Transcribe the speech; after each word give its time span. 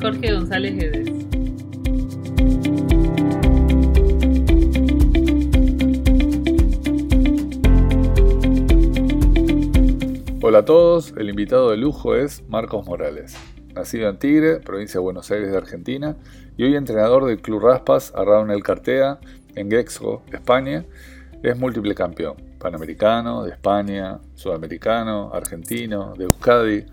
Jorge 0.00 0.32
González 0.32 0.76
Guedes. 0.76 1.10
Hola 10.42 10.58
a 10.58 10.64
todos, 10.64 11.14
el 11.16 11.28
invitado 11.28 11.70
de 11.70 11.76
lujo 11.76 12.14
es 12.14 12.44
Marcos 12.48 12.86
Morales, 12.86 13.36
nacido 13.74 14.08
en 14.08 14.18
Tigre, 14.18 14.60
provincia 14.60 15.00
de 15.00 15.04
Buenos 15.04 15.30
Aires 15.30 15.50
de 15.50 15.56
Argentina, 15.56 16.16
y 16.56 16.64
hoy 16.64 16.76
entrenador 16.76 17.24
del 17.26 17.40
Club 17.40 17.62
Raspas 17.62 18.12
en 18.16 18.50
El 18.50 18.62
Cartea, 18.62 19.18
en 19.54 19.70
Gexco, 19.70 20.22
España, 20.32 20.84
es 21.42 21.58
múltiple 21.58 21.94
campeón, 21.94 22.36
panamericano, 22.58 23.44
de 23.44 23.50
España, 23.50 24.20
sudamericano, 24.34 25.30
argentino, 25.32 26.14
de 26.16 26.24
Euskadi. 26.24 26.84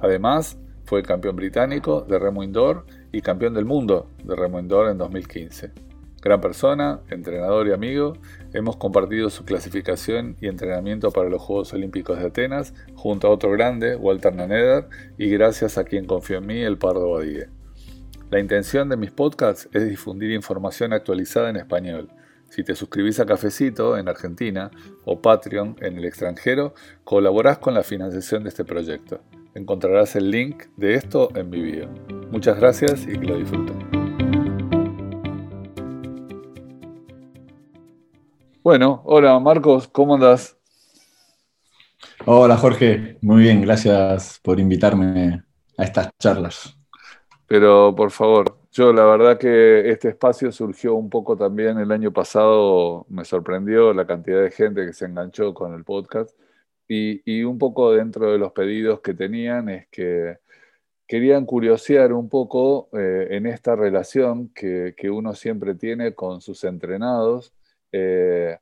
Además, 0.00 0.56
fue 0.88 1.02
campeón 1.02 1.36
británico 1.36 2.00
de 2.00 2.18
remo 2.18 2.42
indoor 2.42 2.86
y 3.12 3.20
campeón 3.20 3.52
del 3.52 3.66
mundo 3.66 4.10
de 4.24 4.34
remo 4.34 4.58
indoor 4.58 4.88
en 4.88 4.96
2015. 4.96 5.70
Gran 6.22 6.40
persona, 6.40 7.00
entrenador 7.10 7.68
y 7.68 7.72
amigo, 7.72 8.14
hemos 8.54 8.78
compartido 8.78 9.28
su 9.28 9.44
clasificación 9.44 10.36
y 10.40 10.48
entrenamiento 10.48 11.10
para 11.10 11.28
los 11.28 11.42
Juegos 11.42 11.74
Olímpicos 11.74 12.18
de 12.18 12.28
Atenas 12.28 12.72
junto 12.94 13.26
a 13.26 13.30
otro 13.30 13.50
grande, 13.50 13.96
Walter 13.96 14.34
Naneder, 14.34 14.88
y 15.18 15.28
gracias 15.28 15.76
a 15.76 15.84
quien 15.84 16.06
confió 16.06 16.38
en 16.38 16.46
mí, 16.46 16.62
el 16.62 16.78
Pardo 16.78 17.10
Badie. 17.10 17.48
La 18.30 18.40
intención 18.40 18.88
de 18.88 18.96
mis 18.96 19.10
podcasts 19.10 19.68
es 19.74 19.86
difundir 19.86 20.30
información 20.30 20.94
actualizada 20.94 21.50
en 21.50 21.56
español. 21.56 22.08
Si 22.48 22.64
te 22.64 22.74
suscribís 22.74 23.20
a 23.20 23.26
Cafecito 23.26 23.98
en 23.98 24.08
Argentina 24.08 24.70
o 25.04 25.20
Patreon 25.20 25.76
en 25.82 25.98
el 25.98 26.06
extranjero, 26.06 26.72
colaborás 27.04 27.58
con 27.58 27.74
la 27.74 27.82
financiación 27.82 28.42
de 28.42 28.48
este 28.48 28.64
proyecto. 28.64 29.20
Encontrarás 29.54 30.14
el 30.14 30.30
link 30.30 30.64
de 30.76 30.94
esto 30.94 31.30
en 31.34 31.48
mi 31.48 31.60
video. 31.60 31.88
Muchas 32.30 32.58
gracias 32.58 33.06
y 33.06 33.18
que 33.18 33.26
lo 33.26 33.38
disfruten. 33.38 33.78
Bueno, 38.62 39.00
hola 39.06 39.38
Marcos, 39.38 39.88
¿cómo 39.88 40.14
andas? 40.14 40.58
Hola 42.26 42.58
Jorge, 42.58 43.16
muy 43.22 43.42
bien, 43.42 43.62
gracias 43.62 44.38
por 44.42 44.60
invitarme 44.60 45.42
a 45.78 45.84
estas 45.84 46.10
charlas. 46.18 46.76
Pero 47.46 47.94
por 47.96 48.10
favor, 48.10 48.58
yo 48.70 48.92
la 48.92 49.06
verdad 49.06 49.38
que 49.38 49.88
este 49.88 50.10
espacio 50.10 50.52
surgió 50.52 50.94
un 50.94 51.08
poco 51.08 51.38
también 51.38 51.78
el 51.78 51.90
año 51.90 52.12
pasado, 52.12 53.06
me 53.08 53.24
sorprendió 53.24 53.94
la 53.94 54.06
cantidad 54.06 54.42
de 54.42 54.50
gente 54.50 54.84
que 54.84 54.92
se 54.92 55.06
enganchó 55.06 55.54
con 55.54 55.72
el 55.72 55.84
podcast 55.84 56.38
y, 56.88 57.42
un 57.44 57.58
poco 57.58 57.92
dentro 57.92 58.32
de 58.32 58.38
los 58.38 58.52
pedidos 58.52 59.00
que 59.00 59.14
tenían 59.14 59.68
es 59.68 59.86
que 59.88 60.38
querían 61.06 61.44
curiosear 61.46 62.12
un 62.12 62.28
poco 62.28 62.88
eh, 62.92 63.28
en 63.30 63.46
esta 63.46 63.76
relación 63.76 64.48
que, 64.54 64.94
que, 64.96 65.10
uno 65.10 65.34
siempre 65.34 65.74
tiene 65.74 66.14
con 66.14 66.40
sus 66.40 66.64
entrenados 66.64 67.52
eh, 67.92 68.58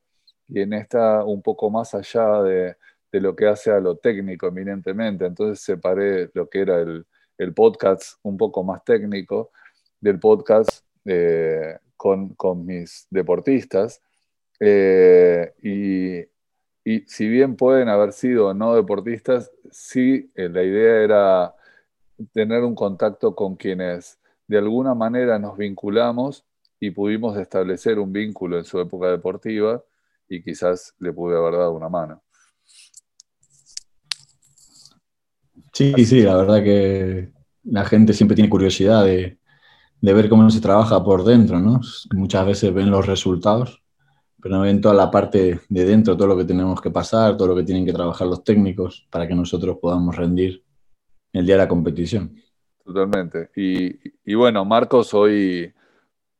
y 0.49 0.61
en 0.61 0.73
esta 0.73 1.25
un 1.25 1.43
poco 1.43 1.71
más 1.71 1.95
allá 1.95 2.43
de, 2.43 2.77
lo 3.13 3.35
que 3.35 3.47
hace 3.47 3.71
a 3.71 3.81
lo 3.81 3.97
técnico 3.97 4.49
eminentemente. 4.49 5.25
Entonces 5.25 5.65
separé 5.65 6.31
lo 6.35 6.51
que 6.51 6.61
era 6.61 6.81
el, 6.81 7.07
podcast 7.55 8.19
un 8.23 8.37
poco 8.37 8.63
más 8.63 8.85
técnico 8.85 9.53
del 10.01 10.19
podcast 10.19 10.85
eh, 11.07 11.79
con, 11.97 12.67
mis 12.67 13.07
deportistas. 13.11 14.03
Y, 14.61 16.36
y, 16.87 17.01
si 17.09 17.29
bien 17.29 17.57
pueden 17.57 17.89
haber 17.89 18.13
sido 18.13 18.55
no 18.55 18.77
deportistas, 18.77 19.51
sí 19.73 20.31
la 20.37 20.63
idea 20.63 21.03
era 21.03 21.55
tener 22.33 22.63
un 22.63 22.77
contacto 22.77 23.35
con 23.35 23.57
quienes 23.57 24.21
de 24.47 24.59
alguna 24.59 24.95
manera 24.95 25.37
nos 25.41 25.59
vinculamos 25.59 26.45
y 26.79 26.93
pudimos 26.93 27.37
establecer 27.39 27.99
un 27.99 28.13
vínculo 28.13 28.57
en 28.57 28.65
su 28.65 28.79
época 28.79 29.09
deportiva 29.09 29.83
y 30.29 30.45
quizás 30.45 30.95
le 31.01 31.13
pude 31.13 31.37
haber 31.37 31.55
dado 31.55 31.73
una 31.73 31.89
mano. 31.89 32.23
Sí, 35.73 35.93
sí, 36.05 36.23
la 36.23 36.37
verdad 36.37 36.63
que 36.63 37.33
la 37.65 37.85
gente 37.85 38.13
siempre 38.13 38.37
tiene 38.37 38.49
curiosidad 38.49 39.05
de, 39.05 39.39
ver 40.01 40.29
cómo 40.29 40.49
se 40.51 40.61
trabaja 40.61 41.03
por 41.03 41.25
dentro, 41.25 41.59
¿no? 41.59 41.81
Muchas 42.15 42.47
veces 42.47 42.73
ven 42.73 42.91
los 42.93 43.07
resultados, 43.07 43.83
pero 44.47 44.59
no 44.59 44.63
ven 44.63 44.81
toda 44.81 44.95
la 44.95 45.11
parte 45.11 45.59
de 45.69 45.85
dentro, 45.85 46.17
todo 46.17 46.29
lo 46.29 46.37
que 46.37 46.45
tenemos 46.45 46.81
que 46.81 46.93
pasar, 46.93 47.37
todo 47.37 47.49
lo 47.49 47.57
que 47.57 47.65
tienen 47.65 47.85
que 47.85 47.93
trabajar 47.93 48.29
los 48.29 48.45
técnicos 48.45 49.05
para 49.11 49.27
que 49.27 49.35
nosotros 49.35 49.79
podamos 49.81 50.15
rendir 50.15 50.63
el 51.33 51.45
día 51.45 51.57
de 51.57 51.63
la 51.63 51.69
competición. 51.69 52.33
Totalmente. 52.85 53.51
Y, 53.57 53.99
y 54.25 54.35
bueno, 54.37 54.65
Marcos 54.65 55.13
hoy 55.15 55.75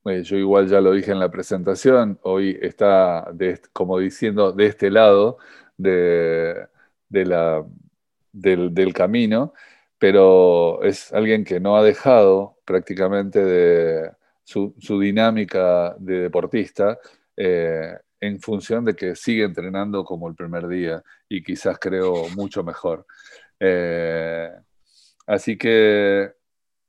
eh, 0.05 0.23
yo 0.23 0.37
igual 0.37 0.69
ya 0.69 0.81
lo 0.81 0.93
dije 0.93 1.11
en 1.11 1.19
la 1.19 1.33
presentación, 1.33 2.21
hoy 2.23 2.57
está 2.63 3.29
como 3.73 3.99
diciendo 3.99 4.53
de 4.53 4.67
este 4.67 4.89
lado 4.89 5.39
de, 5.77 6.69
la, 7.11 7.65
del, 8.31 8.93
camino, 8.95 9.53
pero 9.99 10.81
es 10.85 11.13
alguien 11.13 11.43
que 11.43 11.59
no 11.59 11.77
ha 11.77 11.83
dejado 11.83 12.57
prácticamente 12.65 13.45
de 13.45 14.13
su, 14.45 14.73
dinámica 15.01 15.97
de 15.99 16.21
deportista 16.21 16.99
eh, 17.37 17.97
en 18.21 18.41
función 18.41 18.85
de 18.85 18.95
que 18.97 19.15
sigue 19.15 19.45
entrenando 19.45 20.05
como 20.05 20.29
el 20.29 20.35
primer 20.35 20.67
día 20.69 21.03
y 21.29 21.43
quizás 21.43 21.79
creo 21.79 22.29
mucho 22.37 22.65
mejor. 22.65 23.07
Eh, 23.61 24.51
así 25.27 25.57
que 25.59 26.33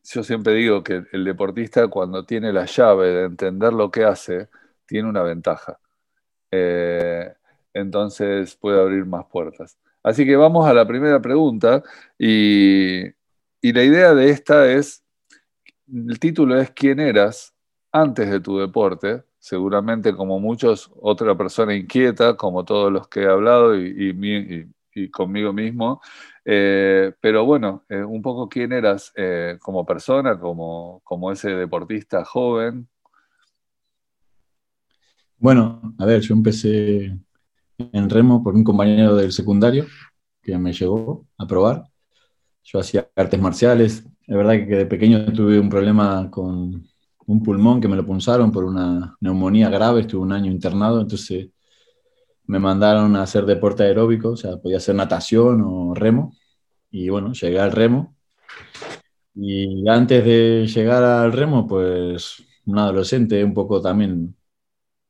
yo 0.04 0.24
siempre 0.24 0.54
digo 0.54 0.84
que 0.84 1.04
el 1.12 1.26
deportista 1.26 1.88
cuando 1.90 2.26
tiene 2.26 2.54
la 2.54 2.66
llave 2.66 3.08
de 3.10 3.24
entender 3.26 3.74
lo 3.74 3.92
que 3.92 4.06
hace, 4.06 4.50
tiene 4.86 5.10
una 5.10 5.24
ventaja. 5.24 5.80
Eh, 6.52 7.34
entonces 7.74 8.56
puede 8.56 8.80
abrir 8.80 9.06
más 9.06 9.26
puertas. 9.26 9.78
Así 10.04 10.26
que 10.26 10.36
vamos 10.38 10.66
a 10.68 10.74
la 10.74 10.88
primera 10.88 11.22
pregunta 11.22 11.84
y, 12.18 13.04
la 13.62 13.84
idea 13.84 14.14
de 14.14 14.30
esta 14.30 14.72
es, 14.72 15.04
el 15.88 16.20
título 16.20 16.58
es 16.60 16.72
¿Quién 16.72 17.02
eras 17.02 17.54
antes 17.92 18.30
de 18.30 18.40
tu 18.40 18.58
deporte? 18.60 19.24
Seguramente 19.40 20.16
como 20.16 20.40
muchos, 20.40 20.92
otra 21.00 21.38
persona 21.38 21.76
inquieta, 21.76 22.36
como 22.36 22.66
todos 22.66 22.92
los 22.92 23.08
que 23.08 23.22
he 23.22 23.28
hablado 23.28 23.76
y, 23.76 24.68
conmigo 25.12 25.54
mismo, 25.54 26.02
eh, 26.44 27.14
pero 27.22 27.46
bueno, 27.46 27.86
eh, 27.88 28.04
un 28.04 28.20
poco 28.22 28.50
quién 28.50 28.74
eras 28.74 29.14
eh, 29.16 29.58
como 29.62 29.86
persona, 29.86 30.40
como, 30.40 31.02
como 31.04 31.32
ese 31.32 31.52
deportista 31.52 32.26
joven. 32.26 32.88
Bueno, 35.38 35.94
a 36.00 36.06
ver, 36.06 36.22
yo 36.22 36.34
empecé 36.34 37.16
en 37.78 38.10
remo 38.10 38.44
por 38.44 38.56
un 38.56 38.64
compañero 38.64 39.16
del 39.16 39.32
secundario 39.32 39.86
que 40.42 40.58
me 40.58 40.74
llevó 40.74 41.28
a 41.38 41.46
probar. 41.46 41.84
Yo 42.64 42.80
hacía 42.80 43.10
artes 43.16 43.40
marciales. 43.40 44.06
Es 44.26 44.36
verdad 44.36 44.54
que 44.54 44.76
de 44.76 44.86
pequeño 44.86 45.32
tuve 45.34 45.60
un 45.60 45.70
problema 45.70 46.30
con 46.32 46.88
un 47.28 47.44
pulmón 47.44 47.82
que 47.82 47.88
me 47.88 47.96
lo 47.96 48.06
punzaron 48.06 48.52
por 48.52 48.64
una 48.66 49.18
neumonía 49.22 49.70
grave, 49.70 50.02
estuve 50.02 50.22
un 50.22 50.32
año 50.34 50.52
internado, 50.52 51.02
entonces 51.02 51.50
me 52.46 52.60
mandaron 52.60 53.16
a 53.16 53.24
hacer 53.24 53.46
deporte 53.46 53.84
aeróbico, 53.84 54.32
o 54.32 54.38
sea, 54.38 54.58
podía 54.58 54.78
hacer 54.78 54.96
natación 54.96 55.62
o 55.66 55.94
remo. 55.94 56.34
Y 56.92 57.10
bueno, 57.10 57.34
llegué 57.34 57.60
al 57.60 57.72
remo. 57.74 58.16
Y 59.36 59.88
antes 59.90 60.24
de 60.26 60.68
llegar 60.68 61.04
al 61.04 61.34
remo, 61.34 61.68
pues 61.68 62.44
un 62.66 62.80
adolescente 62.80 63.44
un 63.44 63.54
poco 63.54 63.82
también 63.82 64.36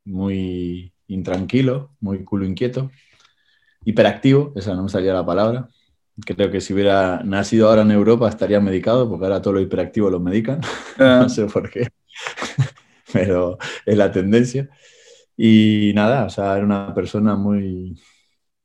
muy 0.06 0.94
intranquilo, 1.08 1.96
muy 2.00 2.24
culo 2.26 2.46
inquieto, 2.46 2.92
hiperactivo, 3.86 4.54
esa 4.56 4.76
no 4.76 4.84
me 4.84 4.90
salía 4.90 5.14
la 5.14 5.26
palabra. 5.26 5.70
Creo 6.26 6.52
que 6.52 6.62
si 6.62 6.74
hubiera 6.74 7.22
nacido 7.24 7.70
ahora 7.70 7.84
en 7.84 7.92
Europa 7.92 8.28
estaría 8.28 8.60
medicado, 8.60 9.08
porque 9.10 9.26
ahora 9.26 9.42
todo 9.42 9.54
lo 9.54 9.62
hiperactivo 9.62 10.10
lo 10.10 10.20
medican. 10.20 10.60
no 11.00 11.06
ah. 11.06 11.30
sé 11.30 11.46
por 11.46 11.70
qué, 11.70 11.88
pero 13.14 13.58
es 13.86 13.98
la 13.98 14.12
tendencia. 14.12 14.70
Y 15.38 15.92
nada, 15.96 16.26
o 16.26 16.30
sea, 16.30 16.56
era 16.56 16.66
una 16.66 16.94
persona 16.94 17.36
muy... 17.36 18.02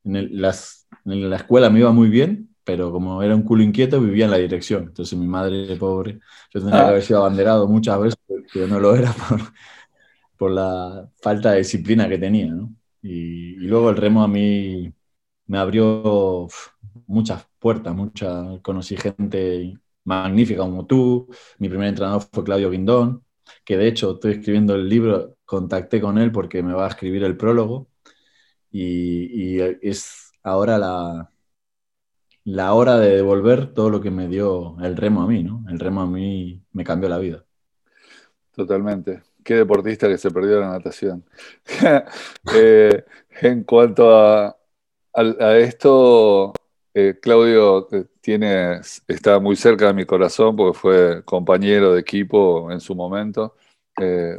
En, 0.04 0.40
las, 0.40 0.88
en 1.04 1.30
la 1.30 1.36
escuela 1.36 1.70
me 1.70 1.80
iba 1.80 1.92
muy 1.92 2.08
bien, 2.08 2.54
pero 2.64 2.92
como 2.92 3.22
era 3.22 3.34
un 3.36 3.42
culo 3.42 3.62
inquieto, 3.62 4.00
vivía 4.00 4.24
en 4.26 4.30
la 4.32 4.38
dirección. 4.38 4.84
Entonces 4.84 5.18
mi 5.18 5.26
madre, 5.26 5.76
pobre, 5.76 6.20
yo 6.52 6.60
tendría 6.60 6.82
que 6.82 6.88
haber 6.88 7.02
sido 7.02 7.20
abanderado 7.20 7.68
muchas 7.68 8.00
veces, 8.00 8.18
pero 8.52 8.66
no 8.66 8.80
lo 8.80 8.96
era 8.96 9.12
por, 9.12 9.40
por 10.36 10.50
la 10.50 11.08
falta 11.20 11.52
de 11.52 11.58
disciplina 11.58 12.08
que 12.08 12.18
tenía. 12.18 12.48
¿no? 12.48 12.74
Y, 13.02 13.54
y, 13.64 13.66
luego 13.66 13.90
el 13.90 13.96
remo 13.96 14.22
a 14.22 14.28
mí 14.28 14.92
me 15.46 15.58
abrió 15.58 16.48
muchas 17.06 17.46
puertas, 17.58 17.94
muchas, 17.94 18.60
conocí 18.62 18.96
gente 18.96 19.78
magnífica 20.04 20.62
como 20.62 20.86
tú. 20.86 21.28
Mi 21.58 21.68
primer 21.68 21.88
entrenador 21.88 22.22
fue 22.32 22.44
Claudio 22.44 22.70
Guindón, 22.70 23.24
que 23.64 23.76
de 23.76 23.88
hecho 23.88 24.12
estoy 24.12 24.32
escribiendo 24.32 24.74
el 24.74 24.88
libro, 24.88 25.36
contacté 25.44 26.00
con 26.00 26.18
él 26.18 26.32
porque 26.32 26.62
me 26.62 26.74
va 26.74 26.86
a 26.86 26.88
escribir 26.90 27.24
el 27.24 27.36
prólogo 27.36 27.88
y, 28.70 29.60
es 29.60 30.32
ahora 30.42 30.78
la, 30.78 31.30
la 32.44 32.74
hora 32.74 32.98
de 32.98 33.16
devolver 33.16 33.72
todo 33.74 33.90
lo 33.90 34.00
que 34.00 34.10
me 34.10 34.28
dio 34.28 34.76
el 34.80 34.96
remo 34.96 35.22
a 35.22 35.26
mí, 35.26 35.42
¿no? 35.42 35.64
El 35.68 35.78
remo 35.78 36.02
a 36.02 36.06
mí 36.06 36.64
me 36.72 36.84
cambió 36.84 37.08
la 37.08 37.18
vida. 37.18 37.44
Totalmente. 38.54 39.22
Qué 39.44 39.54
deportista 39.54 40.08
que 40.08 40.18
se 40.18 40.30
perdió 40.30 40.60
la 40.60 40.70
natación. 40.70 41.24
Eh, 42.54 43.04
en 43.40 43.64
cuanto 43.64 44.14
a, 44.14 44.56
esto, 45.58 46.52
eh, 46.94 47.18
Claudio 47.20 47.88
eh, 47.92 48.06
tiene, 48.20 48.80
está 49.08 49.38
muy 49.40 49.56
cerca 49.56 49.86
de 49.88 49.94
mi 49.94 50.04
corazón 50.04 50.56
porque 50.56 50.78
fue 50.78 51.24
compañero 51.24 51.94
de 51.94 52.00
equipo 52.00 52.70
en 52.72 52.80
su 52.80 52.94
momento. 52.94 53.56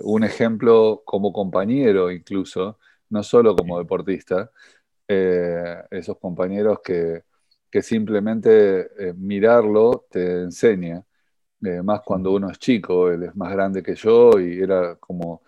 un 0.03 0.23
ejemplo 0.23 1.03
como 1.05 1.31
compañero 1.31 2.11
incluso, 2.11 2.79
no 3.09 3.23
solo 3.23 3.55
como 3.55 3.77
deportista. 3.79 4.51
esos 5.91 6.17
compañeros 6.19 6.79
que, 6.83 7.23
que 7.71 7.81
simplemente 7.81 8.89
mirarlo 9.15 10.05
te 10.09 10.41
enseña 10.43 11.03
eh, 11.65 11.81
más 11.81 12.01
cuando 12.01 12.31
uno 12.31 12.49
es 12.49 12.59
chico, 12.59 13.09
él 13.09 13.23
es 13.23 13.35
más 13.35 13.51
grande 13.53 13.81
que 13.81 13.95
yo 13.95 14.31
y 14.39 14.59
era 14.59 14.95
como, 14.95 15.43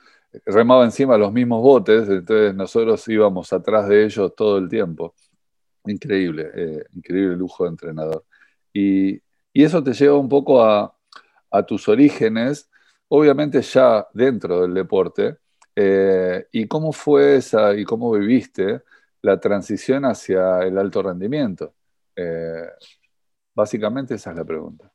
remaba 0.46 0.86
encima 0.86 1.18
los 1.18 1.34
mismos 1.34 1.62
botes, 1.62 2.08
entonces 2.10 2.56
nosotros 2.56 3.06
íbamos 3.10 3.52
atrás 3.52 3.90
de 3.90 4.06
ellos 4.06 4.34
todo 4.36 4.58
el 4.58 4.70
tiempo. 4.70 5.14
Increíble, 5.88 6.52
eh, 6.56 6.86
increíble 6.96 7.36
lujo 7.36 7.64
de 7.64 7.70
entrenador. 7.72 8.26
Y, 8.74 9.22
eso 9.54 9.82
te 9.84 9.94
lleva 9.94 10.18
un 10.18 10.28
poco 10.28 10.64
a, 10.64 10.92
tus 11.68 11.88
orígenes, 11.88 12.70
obviamente 13.08 13.62
ya 13.62 14.06
dentro 14.14 14.62
del 14.62 14.74
deporte, 14.74 15.38
eh, 15.76 16.48
y 16.52 16.68
cómo 16.68 16.92
fue 16.92 17.38
esa 17.38 17.74
y 17.76 17.86
cómo 17.86 18.12
viviste 18.12 18.82
la 19.22 19.40
transición 19.40 20.04
hacia 20.06 20.60
el 20.64 20.78
alto 20.78 21.02
rendimiento. 21.02 21.74
básicamente 23.56 24.16
esa 24.16 24.32
es 24.32 24.38
la 24.38 24.46
pregunta. 24.46 24.92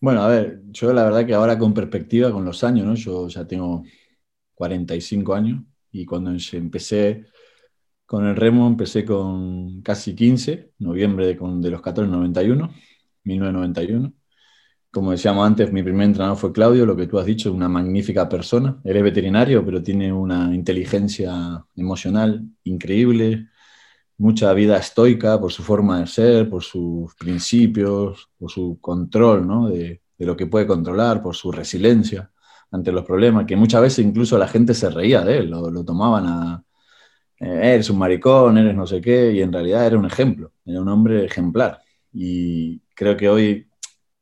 Bueno, 0.00 0.22
a 0.22 0.28
ver, 0.28 0.62
yo 0.70 0.92
la 0.92 1.04
verdad 1.04 1.26
que 1.26 1.34
ahora 1.34 1.58
con 1.58 1.74
perspectiva, 1.74 2.30
con 2.32 2.44
los 2.44 2.62
años, 2.62 2.86
¿no? 2.86 2.94
Yo 2.94 3.28
ya 3.28 3.46
tengo 3.46 3.82
45 4.54 5.34
años 5.34 5.62
y 5.90 6.06
cuando 6.06 6.30
empecé 6.52 7.26
con 8.08 8.26
el 8.26 8.36
remo, 8.36 8.66
empecé 8.66 9.04
con 9.04 9.82
casi 9.82 10.14
15, 10.14 10.72
noviembre 10.78 11.26
de, 11.26 11.34
de 11.34 11.70
los 11.70 11.82
14, 11.82 12.10
91, 12.10 12.72
1991. 13.24 14.14
Como 14.90 15.10
decíamos 15.10 15.46
antes, 15.46 15.70
mi 15.70 15.82
primer 15.82 16.06
entrenador 16.06 16.38
fue 16.38 16.50
Claudio, 16.50 16.86
lo 16.86 16.96
que 16.96 17.06
tú 17.06 17.18
has 17.18 17.26
dicho, 17.26 17.52
una 17.52 17.68
magnífica 17.68 18.26
persona. 18.26 18.80
Él 18.82 18.96
es 18.96 19.02
veterinario, 19.02 19.62
pero 19.62 19.82
tiene 19.82 20.10
una 20.10 20.54
inteligencia 20.54 21.62
emocional 21.76 22.48
increíble, 22.64 23.48
mucha 24.16 24.54
vida 24.54 24.78
estoica 24.78 25.38
por 25.38 25.52
su 25.52 25.62
forma 25.62 26.00
de 26.00 26.06
ser, 26.06 26.48
por 26.48 26.62
sus 26.62 27.14
principios, 27.14 28.30
por 28.38 28.50
su 28.50 28.78
control 28.80 29.46
¿no? 29.46 29.68
de, 29.68 30.00
lo 30.16 30.34
que 30.34 30.46
puede 30.46 30.66
controlar, 30.66 31.22
por 31.22 31.36
su 31.36 31.52
resiliencia 31.52 32.32
ante 32.70 32.90
los 32.90 33.04
problemas, 33.04 33.44
que 33.44 33.56
muchas 33.56 33.82
veces 33.82 34.06
incluso 34.06 34.38
la 34.38 34.48
gente 34.48 34.72
se 34.72 34.88
reía 34.88 35.20
de 35.22 35.40
él, 35.40 35.50
lo, 35.50 35.84
tomaban 35.84 36.26
a, 36.26 36.64
eres 37.40 37.90
un 37.90 37.98
maricón, 37.98 38.58
eres 38.58 38.74
no 38.74 38.86
sé 38.86 39.00
qué, 39.00 39.32
y 39.32 39.42
en 39.42 39.52
realidad 39.52 39.86
era 39.86 39.98
un 39.98 40.06
ejemplo, 40.06 40.52
era 40.64 40.80
un 40.80 40.88
hombre 40.88 41.24
ejemplar. 41.24 41.80
Y 42.12 42.80
creo 42.94 43.16
que 43.16 43.28
hoy, 43.28 43.68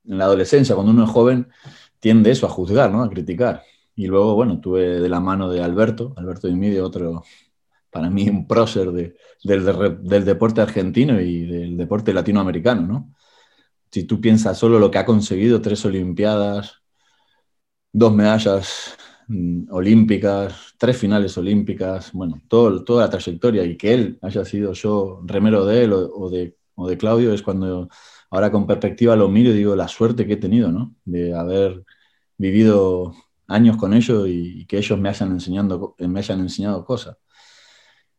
en 0.04 0.18
la 0.18 0.24
adolescencia, 0.24 0.74
cuando 0.74 0.92
uno 0.92 1.04
es 1.04 1.10
joven, 1.10 1.48
tiende 2.00 2.30
eso 2.30 2.46
a 2.46 2.50
juzgar, 2.50 2.90
¿no? 2.90 3.02
a 3.02 3.10
criticar. 3.10 3.62
Y 3.94 4.06
luego, 4.06 4.34
bueno, 4.34 4.60
tuve 4.60 5.00
de 5.00 5.08
la 5.08 5.20
mano 5.20 5.50
de 5.50 5.62
Alberto, 5.62 6.14
Alberto 6.16 6.48
Medio, 6.52 6.84
otro 6.84 7.22
para 7.96 8.10
mí 8.10 8.28
un 8.28 8.46
prócer 8.46 8.90
del, 8.92 10.24
deporte 10.24 10.60
argentino 10.60 11.18
y 11.18 11.46
del 11.46 11.78
deporte 11.78 12.12
latinoamericano, 12.12 12.82
¿no? 12.82 13.14
Si 13.90 14.04
tú 14.04 14.20
piensas 14.20 14.58
solo 14.58 14.78
lo 14.78 14.90
que 14.90 14.98
ha 14.98 15.06
conseguido, 15.06 15.62
tres 15.62 15.82
Olimpiadas, 15.86 16.82
dos 17.92 18.12
medallas 18.14 18.96
olímpicas, 19.70 20.74
tres 20.78 20.96
finales 20.96 21.36
olímpicas, 21.38 22.12
bueno, 22.12 22.42
todo, 22.48 22.84
toda 22.84 23.04
la 23.04 23.10
trayectoria 23.10 23.64
y 23.64 23.76
que 23.76 23.94
él 23.94 24.18
haya 24.22 24.44
sido 24.44 24.72
yo 24.72 25.20
remero 25.24 25.64
de 25.64 25.84
él 25.84 25.92
o, 25.92 26.30
de, 26.30 26.56
de 26.76 26.96
Claudio 26.98 27.32
es 27.32 27.42
cuando 27.42 27.88
ahora 28.30 28.50
con 28.52 28.66
perspectiva 28.66 29.16
lo 29.16 29.28
miro 29.28 29.50
y 29.50 29.54
digo 29.54 29.74
la 29.76 29.88
suerte 29.88 30.26
que 30.26 30.34
he 30.34 30.36
tenido, 30.36 30.70
¿no? 30.70 30.94
De 31.04 31.34
haber 31.34 31.84
vivido 32.38 33.14
años 33.48 33.76
con 33.76 33.94
ellos 33.94 34.28
y, 34.28 34.66
que 34.66 34.78
ellos 34.78 34.98
me 34.98 35.08
hayan, 35.08 35.32
enseñando, 35.32 35.94
me 35.98 36.18
hayan 36.20 36.40
enseñado 36.40 36.84
cosas. 36.84 37.16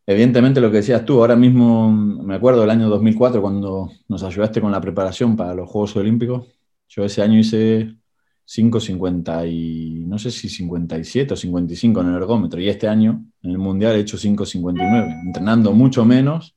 Evidentemente 0.05 0.61
lo 0.61 0.71
que 0.71 0.77
decías 0.77 1.03
tú, 1.05 1.19
ahora 1.19 1.35
mismo 1.35 1.91
me 1.91 2.35
acuerdo 2.35 2.61
del 2.61 2.69
año 2.69 2.87
2004 2.89 3.41
cuando 3.41 3.91
nos 4.07 4.23
ayudaste 4.23 4.61
con 4.61 4.71
la 4.71 4.79
preparación 4.79 5.35
para 5.35 5.53
los 5.53 5.69
Juegos 5.69 5.95
Olímpicos. 5.97 6.47
Yo 6.87 7.03
ese 7.03 7.21
año 7.21 7.37
hice 7.39 7.97
5.50 8.47 9.45
y 9.51 10.05
no 10.05 10.17
sé 10.17 10.31
si 10.31 10.47
57 10.47 11.33
o 11.33 11.37
55 11.37 12.01
en 12.01 12.07
el 12.07 12.15
ergómetro 12.15 12.61
y 12.61 12.69
este 12.69 12.87
año 12.87 13.25
en 13.41 13.51
el 13.51 13.57
Mundial 13.57 13.95
he 13.95 13.99
hecho 13.99 14.17
5.59, 14.17 15.21
entrenando 15.25 15.73
mucho 15.73 16.05
menos, 16.05 16.55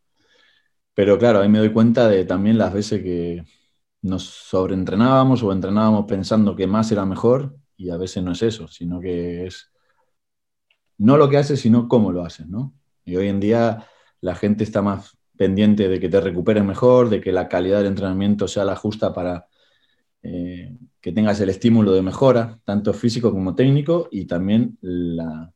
pero 0.95 1.19
claro, 1.19 1.41
ahí 1.41 1.49
me 1.49 1.59
doy 1.59 1.73
cuenta 1.73 2.09
de 2.09 2.25
también 2.25 2.59
las 2.59 2.73
veces 2.73 3.03
que 3.03 3.45
nos 4.03 4.25
sobreentrenábamos 4.25 5.43
o 5.43 5.53
entrenábamos 5.53 6.07
pensando 6.07 6.55
que 6.55 6.67
más 6.67 6.93
era 6.93 7.05
mejor 7.05 7.57
y 7.77 7.91
a 7.91 7.97
veces 7.97 8.23
no 8.23 8.33
es 8.33 8.43
eso, 8.43 8.69
sino 8.69 9.01
que 9.01 9.47
es 9.47 9.71
no 10.99 11.17
lo 11.17 11.29
que 11.29 11.39
haces, 11.39 11.61
sino 11.61 11.89
cómo 11.89 12.13
lo 12.13 12.25
haces, 12.25 12.47
¿no? 12.47 12.75
Y 13.05 13.17
hoy 13.17 13.29
en 13.29 13.41
día 13.41 13.87
la 14.21 14.35
gente 14.35 14.65
está 14.65 14.83
más 14.83 15.17
pendiente 15.37 15.89
de 15.89 15.99
que 15.99 16.09
te 16.09 16.21
recuperes 16.21 16.65
mejor, 16.65 17.09
de 17.09 17.21
que 17.21 17.33
la 17.33 17.49
calidad 17.49 17.79
del 17.79 17.87
entrenamiento 17.87 18.47
sea 18.47 18.65
la 18.65 18.77
justa 18.77 19.13
para 19.15 19.47
eh, 20.23 20.77
que 21.01 21.13
tengas 21.13 21.41
el 21.41 21.49
estímulo 21.49 21.93
de 21.93 22.03
mejora, 22.03 22.61
tanto 22.65 22.93
físico 22.93 23.31
como 23.33 23.55
técnico, 23.55 24.09
y 24.11 24.27
también 24.27 24.79
la, 24.81 25.53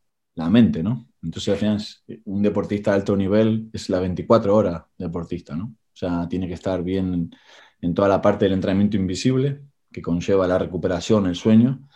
mente, 0.50 0.82
¿no? 0.82 1.08
Entonces, 1.22 1.54
al 1.54 1.58
final, 1.58 1.82
un 2.24 2.42
deportista 2.42 2.90
de 2.90 2.96
alto 2.96 3.16
nivel 3.16 3.70
es 3.72 3.88
la 3.88 4.00
24 4.00 4.54
horas 4.54 4.82
deportista, 4.98 5.56
¿no? 5.56 5.64
O 5.66 5.96
sea, 5.96 6.28
tiene 6.28 6.48
que 6.48 6.54
estar 6.54 6.82
bien 6.82 7.34
en 7.80 7.94
toda 7.94 8.08
la 8.08 8.20
parte 8.20 8.46
del 8.46 8.54
entrenamiento 8.54 8.96
invisible, 8.96 9.62
que 9.92 10.02
conlleva 10.02 10.48
la 10.48 10.58
recuperación, 10.58 11.26
el 11.26 11.36
sueño, 11.36 11.88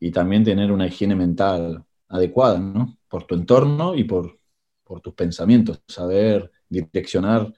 y 0.00 0.10
también 0.10 0.44
tener 0.44 0.72
una 0.72 0.86
higiene 0.86 1.14
mental 1.14 1.84
adecuada, 2.08 2.58
¿no? 2.60 2.98
Por 3.08 3.24
tu 3.24 3.34
entorno 3.34 3.94
y 3.94 4.04
por, 4.04 4.38
por 4.84 5.00
tus 5.00 5.14
pensamientos, 5.14 5.82
saber 5.86 6.50
direccionar 6.68 7.52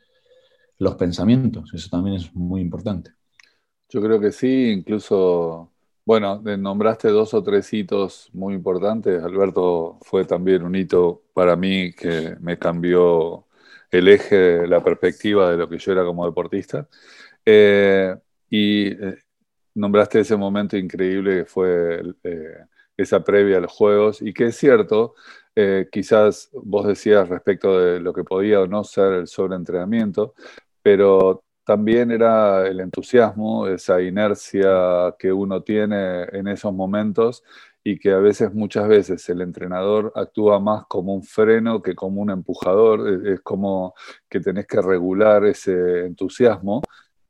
los 0.78 0.94
pensamientos, 0.96 1.72
eso 1.72 1.88
también 1.88 2.16
es 2.16 2.34
muy 2.34 2.60
importante. 2.60 3.12
Yo 3.88 4.00
creo 4.02 4.20
que 4.20 4.32
sí, 4.32 4.70
incluso, 4.70 5.70
bueno, 6.04 6.40
nombraste 6.42 7.08
dos 7.08 7.32
o 7.34 7.42
tres 7.42 7.72
hitos 7.72 8.28
muy 8.32 8.54
importantes. 8.54 9.22
Alberto 9.22 9.98
fue 10.02 10.24
también 10.24 10.62
un 10.64 10.74
hito 10.74 11.22
para 11.32 11.54
mí 11.56 11.92
que 11.92 12.36
me 12.40 12.58
cambió 12.58 13.46
el 13.90 14.08
eje, 14.08 14.66
la 14.66 14.82
perspectiva 14.82 15.50
de 15.50 15.56
lo 15.56 15.68
que 15.68 15.78
yo 15.78 15.92
era 15.92 16.04
como 16.04 16.26
deportista. 16.26 16.88
Eh, 17.44 18.16
y 18.50 18.88
eh, 18.88 19.18
nombraste 19.74 20.20
ese 20.20 20.36
momento 20.36 20.76
increíble 20.76 21.38
que 21.38 21.44
fue 21.44 22.02
eh, 22.24 22.58
esa 22.96 23.22
previa 23.22 23.58
a 23.58 23.60
los 23.60 23.72
Juegos, 23.72 24.22
y 24.22 24.32
que 24.32 24.46
es 24.46 24.56
cierto, 24.56 25.14
quizás 25.90 26.50
vos 26.52 26.86
decías 26.86 27.28
respecto 27.28 27.78
de 27.78 28.00
lo 28.00 28.12
que 28.12 28.24
podía 28.24 28.60
o 28.60 28.66
no 28.66 28.82
ser 28.84 29.12
el 29.14 29.26
sobreentrenamiento, 29.28 30.34
pero 30.82 31.44
también 31.64 32.10
era 32.10 32.66
el 32.66 32.80
entusiasmo, 32.80 33.66
esa 33.66 34.00
inercia 34.02 35.14
que 35.18 35.32
uno 35.32 35.62
tiene 35.62 36.24
en 36.24 36.48
esos 36.48 36.72
momentos 36.72 37.42
y 37.82 37.98
que 37.98 38.12
a 38.12 38.18
veces, 38.18 38.52
muchas 38.54 38.88
veces, 38.88 39.28
el 39.28 39.40
entrenador 39.42 40.12
actúa 40.14 40.58
más 40.60 40.84
como 40.86 41.14
un 41.14 41.22
freno 41.22 41.82
que 41.82 41.94
como 41.94 42.22
un 42.22 42.30
empujador, 42.30 43.26
es, 43.26 43.40
como 43.40 43.94
que 44.28 44.40
tenés 44.40 44.66
que 44.66 44.80
regular 44.80 45.44
ese 45.44 46.06
entusiasmo 46.06 46.82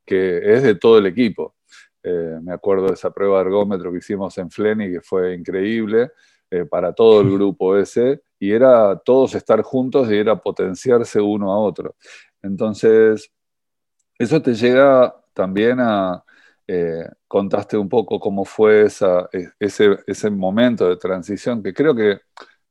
que 0.05 0.53
es 0.53 0.63
de 0.63 0.75
todo 0.75 0.97
el 0.99 1.07
equipo. 1.07 1.55
Eh, 2.03 2.39
me 2.41 2.53
acuerdo 2.53 2.87
de 2.87 2.93
esa 2.93 3.11
prueba 3.11 3.39
de 3.39 3.45
ergómetro 3.45 3.91
que 3.91 3.97
hicimos 3.97 4.37
en 4.37 4.51
Fleni, 4.51 4.91
que 4.91 5.01
fue 5.01 5.33
increíble. 5.33 6.11
Eh, 6.51 6.65
para 6.65 6.93
todo 6.93 7.21
el 7.21 7.31
grupo 7.33 7.75
ese, 7.77 8.21
y 8.39 8.51
era 8.51 8.97
todos 8.99 9.35
estar 9.35 9.61
juntos 9.63 10.11
y 10.11 10.15
era 10.15 10.35
potenciarse 10.39 11.19
uno 11.19 11.51
a 11.51 11.59
otro. 11.59 11.95
Entonces, 12.41 13.31
eso 14.17 14.41
te 14.41 14.53
llega 14.53 15.15
también 15.33 15.79
a, 15.79 16.23
eh, 16.67 17.07
contaste 17.27 17.77
un 17.77 17.89
poco 17.89 18.19
cómo 18.19 18.45
fue 18.45 18.83
esa, 18.83 19.29
e, 19.33 19.49
ese, 19.59 20.29
momento 20.31 20.89
de 20.89 20.97
transición, 20.97 21.61
que 21.63 21.73
creo 21.73 21.95
que, 21.95 22.21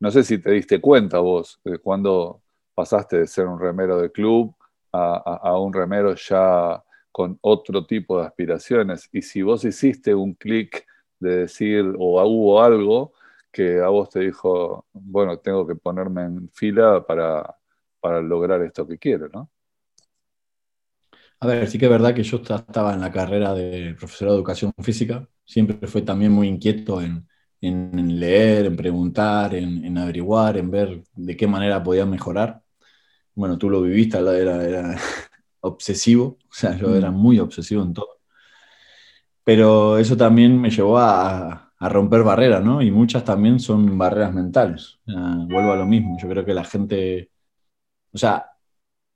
no 0.01 0.11
sé 0.11 0.25
si 0.25 0.39
te 0.39 0.51
diste 0.53 0.81
cuenta 0.81 1.19
vos, 1.21 1.61
de 1.65 1.79
cuando 1.79 2.43
pasaste 2.75 3.19
de 3.19 3.27
ser 3.27 3.47
un 3.47 3.61
remero 3.61 4.01
de 4.01 4.11
club 4.11 4.55
a 4.93 5.59
un 5.59 5.73
remero 5.73 6.15
ya 6.15 6.83
con 7.11 7.39
otro 7.43 7.85
tipo 7.87 8.21
de 8.21 8.27
aspiraciones, 8.27 9.09
y 9.13 9.23
si 9.23 9.43
vos 9.43 9.65
hiciste 9.65 10.15
un 10.15 10.35
clic 10.35 10.87
de 11.19 11.39
decir, 11.39 11.85
o 11.99 12.23
hubo 12.25 12.63
algo, 12.63 13.13
que 13.55 13.81
a 13.81 13.89
vos 13.89 14.11
te 14.11 14.21
dijo, 14.21 14.87
bueno, 14.93 15.39
tengo 15.39 15.67
que 15.67 15.77
ponerme 15.77 16.25
en 16.25 16.51
fila 16.51 17.05
para, 17.07 17.57
lograr 18.23 18.63
esto 18.63 18.87
que 18.87 18.99
quiero, 18.99 19.29
¿no? 19.29 19.49
A 21.45 21.47
ver, 21.47 21.69
sí 21.69 21.79
que 21.79 21.85
es 21.85 21.91
verdad 21.91 22.15
que 22.15 22.23
yo 22.23 22.39
estaba 22.39 22.95
en 22.95 23.03
la 23.03 23.13
carrera 23.13 23.53
de 23.53 23.95
profesor 23.99 24.29
de 24.29 24.35
educación 24.35 24.73
física, 24.83 25.29
siempre 25.45 25.87
fue 25.89 26.01
también 26.01 26.33
muy 26.33 26.49
inquieto 26.49 27.03
en, 27.03 27.29
leer, 27.61 28.65
en 28.67 28.77
preguntar, 28.77 29.55
en, 29.55 29.99
averiguar, 29.99 30.57
en 30.57 30.71
ver 30.71 31.05
de 31.15 31.37
qué 31.37 31.47
manera 31.47 31.83
podía 31.83 32.07
mejorar. 32.07 32.63
Bueno, 33.35 33.59
tú 33.59 33.69
lo 33.71 33.83
viviste, 33.83 34.19
era, 34.19 34.65
era 34.65 34.97
obsesivo, 35.61 36.39
o 36.51 36.53
sea, 36.53 36.77
yo 36.79 36.95
era 36.97 37.11
mm. 37.11 37.15
muy 37.17 37.39
obsesivo 37.41 37.83
en 37.83 37.93
todo. 37.95 38.21
Pero 39.45 39.99
eso 39.99 40.17
también 40.17 40.59
me 40.59 40.71
llevó 40.71 40.99
a, 40.99 41.73
a 41.79 41.89
romper 41.91 42.23
barreras, 42.23 42.65
¿no? 42.65 42.81
Y 42.81 42.91
muchas 42.91 43.25
también 43.25 43.61
son 43.61 43.99
barreras 43.99 44.33
mentales. 44.33 44.99
vuelvo 45.07 45.73
a 45.73 45.77
lo 45.77 45.87
mismo, 45.87 46.17
yo 46.23 46.29
creo 46.29 46.45
que 46.45 46.55
la 46.55 46.65
gente, 46.65 47.31
o 48.13 48.19
sea, 48.19 48.54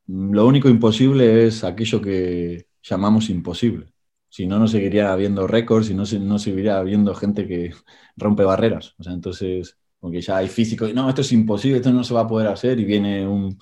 lo 0.08 0.46
único 0.46 0.68
imposible 0.68 1.46
es 1.46 1.64
aquello 1.64 2.00
que 2.00 2.66
llamamos 2.82 3.30
imposible. 3.30 3.86
Si 4.30 4.46
no, 4.46 4.58
no 4.58 4.68
seguiría 4.68 5.12
habiendo 5.12 5.46
récords 5.46 5.90
y 5.90 5.94
no, 5.94 6.04
no 6.20 6.38
seguiría 6.38 6.78
habiendo 6.78 7.14
gente 7.14 7.46
que 7.46 7.72
rompe 8.16 8.44
barreras. 8.44 8.94
O 8.98 9.02
sea, 9.02 9.12
entonces, 9.12 9.78
porque 10.00 10.20
ya 10.20 10.38
hay 10.38 10.48
físicos, 10.48 10.92
no, 10.94 11.08
esto 11.08 11.22
es 11.22 11.32
imposible, 11.32 11.78
esto 11.78 11.92
no 11.92 12.04
se 12.04 12.14
va 12.14 12.22
a 12.22 12.26
poder 12.26 12.48
hacer, 12.48 12.78
y 12.80 12.84
viene 12.84 13.26
un, 13.26 13.58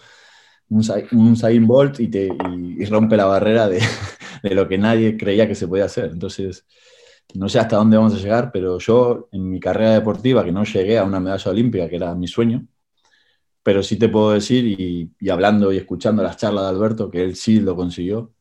un, 0.69 0.83
un 1.13 1.67
Bolt 1.67 2.01
y, 2.01 2.09
te, 2.09 2.29
y, 2.79 2.85
rompe 2.87 3.17
la 3.17 3.27
barrera 3.27 3.69
de, 3.69 3.81
de, 4.43 4.55
lo 4.55 4.69
que 4.69 4.79
nadie 4.79 5.17
creía 5.17 5.49
que 5.49 5.55
se 5.55 5.69
podía 5.69 5.87
hacer. 5.87 6.11
Entonces, 6.13 6.67
no 7.35 7.49
sé 7.49 7.59
hasta 7.61 7.77
dónde 7.77 7.97
vamos 7.97 8.15
a 8.15 8.19
llegar, 8.19 8.51
pero 8.53 8.79
yo 8.79 9.29
en 9.33 9.51
mi 9.51 9.61
carrera 9.61 9.93
deportiva, 9.95 10.45
que 10.45 10.53
no 10.53 10.65
llegué 10.65 10.99
a 10.99 11.05
una 11.05 11.21
medalla 11.21 11.51
olímpica, 11.51 11.89
que 11.89 11.97
era 11.97 12.15
mi 12.15 12.29
sueño, 12.29 12.67
pero 13.67 13.83
sí 13.83 13.97
te 13.99 14.09
puedo 14.09 14.31
decir, 14.31 14.65
y, 14.65 15.29
hablando 15.29 15.73
y 15.73 15.79
escuchando 15.79 16.23
las 16.23 16.37
charlas 16.37 16.63
de 16.63 16.71
Alberto, 16.71 17.11
que 17.11 17.21
él 17.21 17.35
sí 17.35 17.59
lo 17.59 17.75
consiguió, 17.75 18.33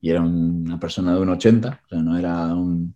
y 0.00 0.10
era 0.10 0.20
una 0.20 0.80
persona 0.80 1.14
de 1.14 1.20
un 1.20 1.28
80, 1.28 1.82
o 1.84 1.88
sea, 1.88 2.02
no 2.02 2.18
era 2.18 2.46
un, 2.46 2.92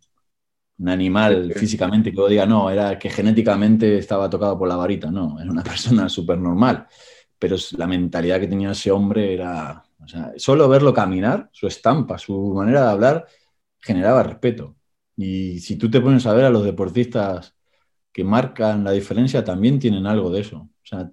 animal 0.85 1.53
físicamente 1.55 2.11
que 2.11 2.29
diga, 2.29 2.47
no, 2.47 2.69
era 2.69 2.99
que 2.99 3.09
genéticamente 3.09 3.97
estaba 3.97 4.29
tocado 4.29 4.59
por 4.59 4.67
la 4.67 4.75
varita, 4.75 5.13
no, 5.13 5.39
era 5.41 5.53
una 5.53 5.63
persona 5.73 6.09
súper 6.09 6.39
normal, 6.39 6.89
pero 7.39 7.55
la 7.77 7.87
mentalidad 7.87 8.41
que 8.41 8.49
tenía 8.49 8.73
ese 8.73 8.91
hombre 8.91 9.33
era, 9.33 9.85
o 10.01 10.09
sea, 10.09 10.33
solo 10.39 10.69
verlo 10.69 10.93
caminar, 10.93 11.49
su 11.53 11.69
estampa, 11.69 12.19
su 12.19 12.55
manera 12.55 12.87
de 12.87 12.91
hablar, 12.91 13.27
generaba 13.79 14.25
respeto. 14.25 14.75
Y 15.17 15.61
si 15.61 15.77
tú 15.77 15.89
te 15.89 16.01
pones 16.01 16.27
a 16.27 16.35
ver 16.35 16.47
a 16.47 16.51
los 16.51 16.65
deportistas 16.65 17.55
que 18.13 18.25
marcan 18.25 18.85
la 18.85 18.93
diferencia, 18.93 19.45
también 19.45 19.79
tienen 19.79 20.07
algo 20.07 20.31
de 20.31 20.41
eso. 20.41 20.59
O 20.59 20.87
sea, 20.87 21.11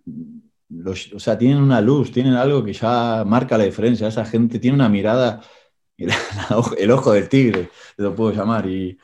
o 1.16 1.20
sea, 1.20 1.38
tienen 1.38 1.58
una 1.58 1.82
luz, 1.82 2.12
tienen 2.12 2.34
algo 2.34 2.64
que 2.64 2.74
ya 2.74 3.24
marca 3.26 3.58
la 3.58 3.64
diferencia. 3.64 4.08
Esa 4.08 4.26
gente 4.26 4.60
tiene 4.60 4.76
una 4.76 4.90
mirada, 4.90 5.42
el, 6.78 6.92
ojo 6.92 7.12
del 7.14 7.30
tigre, 7.30 7.70
lo 7.98 8.14
puedo 8.16 8.32
llamar. 8.34 8.68
Y 8.68 8.98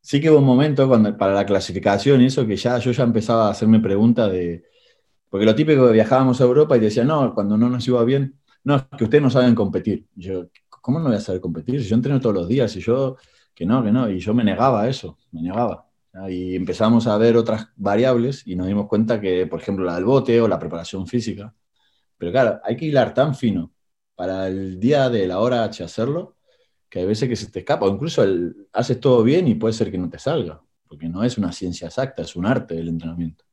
sí 0.00 0.20
que 0.20 0.30
hubo 0.30 0.38
un 0.38 0.44
momento 0.44 0.88
cuando, 0.88 1.16
para 1.16 1.34
la 1.34 1.46
clasificación 1.46 2.22
y 2.22 2.26
eso 2.26 2.46
que 2.46 2.56
ya 2.56 2.78
yo 2.78 2.92
ya 2.92 3.04
empezaba 3.04 3.48
a 3.48 3.50
hacerme 3.50 3.80
preguntas 3.80 4.30
de... 4.32 4.64
Porque 5.28 5.44
lo 5.44 5.54
típico 5.54 5.86
que 5.86 5.92
viajábamos 5.92 6.40
a 6.40 6.44
Europa 6.44 6.76
y 6.76 6.80
decía, 6.80 7.04
no, 7.04 7.34
cuando 7.34 7.58
no 7.58 7.68
nos 7.68 7.86
iba 7.86 8.02
bien, 8.04 8.38
no, 8.64 8.76
es 8.76 8.84
que 8.96 9.04
ustedes 9.04 9.22
no 9.22 9.30
saben 9.30 9.54
competir. 9.54 10.06
yo, 10.14 10.46
¿cómo 10.68 11.00
no 11.00 11.08
voy 11.08 11.16
a 11.16 11.20
saber 11.20 11.40
competir? 11.40 11.82
Si 11.82 11.88
yo 11.88 11.96
entreno 11.96 12.20
todos 12.20 12.34
los 12.34 12.48
días, 12.48 12.72
si 12.72 12.80
yo 12.80 13.16
que 13.54 13.66
no, 13.66 13.82
que 13.82 13.92
no, 13.92 14.08
y 14.08 14.20
yo 14.20 14.32
me 14.32 14.44
negaba 14.44 14.82
a 14.82 14.88
eso, 14.88 15.18
me 15.32 15.42
negaba. 15.42 15.87
Y 16.28 16.56
empezamos 16.56 17.06
a 17.06 17.16
ver 17.18 17.36
otras 17.36 17.68
variables 17.76 18.46
y 18.46 18.56
nos 18.56 18.66
dimos 18.66 18.88
cuenta 18.88 19.20
que, 19.20 19.46
por 19.46 19.60
ejemplo, 19.60 19.84
la 19.84 19.94
del 19.94 20.04
bote 20.04 20.40
o 20.40 20.48
la 20.48 20.58
preparación 20.58 21.06
física. 21.06 21.54
Pero 22.16 22.32
claro, 22.32 22.60
hay 22.64 22.76
que 22.76 22.86
hilar 22.86 23.14
tan 23.14 23.34
fino 23.34 23.72
para 24.14 24.48
el 24.48 24.80
día 24.80 25.08
de 25.08 25.28
la 25.28 25.38
hora 25.38 25.64
H 25.64 25.84
hacerlo, 25.84 26.36
que 26.88 27.00
hay 27.00 27.06
veces 27.06 27.28
que 27.28 27.36
se 27.36 27.50
te 27.50 27.60
escapa, 27.60 27.86
o 27.86 27.90
incluso 27.90 28.22
el, 28.22 28.68
haces 28.72 28.98
todo 28.98 29.22
bien 29.22 29.46
y 29.46 29.54
puede 29.54 29.74
ser 29.74 29.90
que 29.90 29.98
no 29.98 30.10
te 30.10 30.18
salga, 30.18 30.60
porque 30.88 31.08
no 31.08 31.22
es 31.22 31.38
una 31.38 31.52
ciencia 31.52 31.86
exacta, 31.86 32.22
es 32.22 32.34
un 32.34 32.46
arte 32.46 32.78
el 32.78 32.88
entrenamiento. 32.88 33.44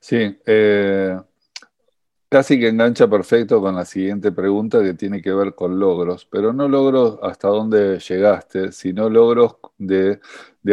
Sí, 0.00 0.38
eh, 0.46 1.16
Casi 2.28 2.58
que 2.58 2.68
engancha 2.68 3.06
perfecto 3.08 3.60
con 3.60 3.76
la 3.76 3.84
siguiente 3.84 4.32
pregunta 4.32 4.82
que 4.82 4.94
tiene 4.94 5.22
que 5.22 5.32
ver 5.32 5.54
con 5.54 5.78
logros, 5.78 6.26
pero 6.26 6.52
no 6.52 6.66
logros 6.68 7.20
hasta 7.22 7.46
dónde 7.48 8.00
llegaste, 8.00 8.72
sino 8.72 9.08
logros 9.08 9.56
de, 9.78 10.20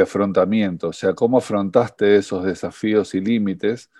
afrontamiento, 0.01 0.89
o 0.89 0.93
sea, 0.93 1.13
cómo 1.13 1.37
afrontaste 1.37 2.15
esos 2.15 2.43
desafíos 2.43 3.13
y 3.13 3.21
límites 3.21 3.91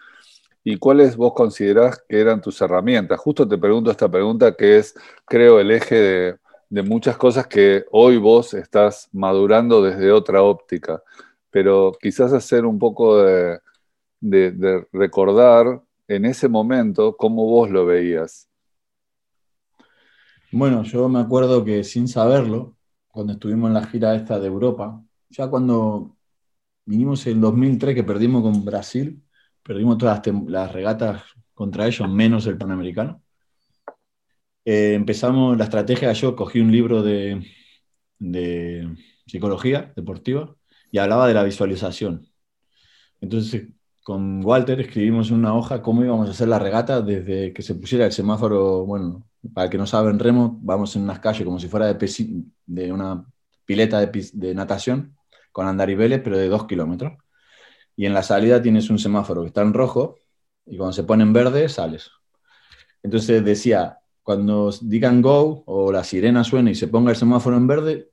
y 0.64 0.78
cuáles 0.78 1.16
vos 1.16 1.34
considerás 1.36 2.04
que 2.10 2.20
eran 2.20 2.42
tus 2.42 2.60
herramientas. 2.62 3.20
Justo 3.20 3.48
te 3.48 3.58
pregunto 3.60 3.92
esta 3.92 4.10
pregunta 4.10 4.56
que 4.56 4.80
es, 4.80 4.96
creo, 5.26 5.60
el 5.60 5.72
eje 5.72 6.40
de, 6.70 6.84
muchas 6.84 7.18
cosas 7.18 7.48
que 7.48 7.86
hoy 7.92 8.18
vos 8.18 8.54
estás 8.56 9.10
madurando 9.14 9.84
desde 9.84 10.12
otra 10.12 10.42
óptica, 10.44 11.04
pero 11.52 11.92
quizás 12.02 12.34
hacer 12.34 12.66
un 12.66 12.80
poco 12.80 13.22
de, 13.24 13.60
de 14.22 14.88
recordar 14.92 15.82
en 16.16 16.26
ese 16.26 16.48
momento, 16.48 17.16
¿cómo 17.18 17.46
vos 17.46 17.70
lo 17.70 17.86
veías? 17.86 18.50
Bueno, 20.52 20.84
yo 20.84 21.10
me 21.10 21.20
acuerdo 21.20 21.66
que 21.66 21.84
sin 21.84 22.08
saberlo, 22.08 22.78
cuando 23.08 23.34
estuvimos 23.34 23.70
en 23.70 23.74
la 23.74 23.88
gira 23.88 24.16
esta 24.16 24.40
de 24.40 24.48
Europa, 24.48 25.02
ya 25.30 25.48
cuando 25.48 26.16
vinimos 26.86 27.26
en 27.28 27.42
2003 27.42 27.96
que 27.96 28.04
perdimos 28.04 28.44
con 28.44 28.64
Brasil, 28.64 29.24
perdimos 29.64 29.98
todas 29.98 30.22
las, 30.48 30.72
regatas 30.72 31.24
contra 31.54 31.88
ellos, 31.88 32.10
menos 32.10 32.46
el 32.48 32.58
Panamericano. 32.58 33.22
Eh, 34.66 34.94
empezamos 34.94 35.58
la 35.58 35.66
estrategia, 35.66 36.14
yo 36.14 36.36
cogí 36.36 36.60
un 36.60 36.72
libro 36.72 37.02
de, 37.02 37.46
de 38.20 38.96
psicología 39.26 39.92
deportiva 39.96 40.56
y 40.92 41.00
hablaba 41.00 41.28
de 41.28 41.34
la 41.34 41.44
visualización. 41.44 42.28
Entonces 43.22 43.70
con 44.04 44.44
Walter 44.46 44.82
escribimos 44.82 45.32
una 45.32 45.56
hoja 45.56 45.82
cómo 45.82 46.04
íbamos 46.04 46.28
a 46.28 46.32
hacer 46.32 46.50
la 46.50 46.60
regata 46.60 47.02
desde 47.02 47.54
que 47.54 47.62
se 47.62 47.76
pusiera 47.76 48.06
el 48.06 48.12
semáforo, 48.12 48.86
bueno, 48.86 49.26
para 49.54 49.66
el 49.66 49.72
que 49.72 49.78
no 49.78 49.88
saben 49.88 50.20
remo, 50.20 50.60
vamos 50.62 50.96
en 50.96 51.04
unas 51.04 51.20
calles 51.20 51.46
como 51.46 51.60
si 51.60 51.70
fuera 51.70 51.94
de, 51.94 52.44
de 52.66 52.92
una 52.92 53.26
pileta 53.66 54.06
de, 54.06 54.56
natación 54.56 55.18
con 55.52 55.68
andariveles, 55.68 56.22
pero 56.22 56.38
de 56.38 56.50
dos 56.50 56.66
kilómetros. 56.68 57.14
Y 57.96 58.06
en 58.06 58.14
la 58.14 58.24
salida 58.24 58.62
tienes 58.62 58.90
un 58.90 59.00
semáforo 59.00 59.42
que 59.42 59.48
está 59.48 59.62
en 59.62 59.74
rojo 59.74 60.18
y 60.66 60.78
cuando 60.78 60.94
se 60.94 61.04
pone 61.04 61.24
en 61.24 61.34
verde 61.34 61.70
sales. 61.70 62.12
Entonces 63.04 63.44
decía, 63.44 64.00
cuando 64.24 64.72
digan 64.82 65.22
go 65.22 65.64
o 65.66 65.92
la 65.92 66.04
sirena 66.04 66.44
suena 66.44 66.72
y 66.72 66.76
se 66.76 66.88
ponga 66.88 67.12
el 67.12 67.18
semáforo 67.18 67.58
en 67.58 67.68
verde, 67.68 68.10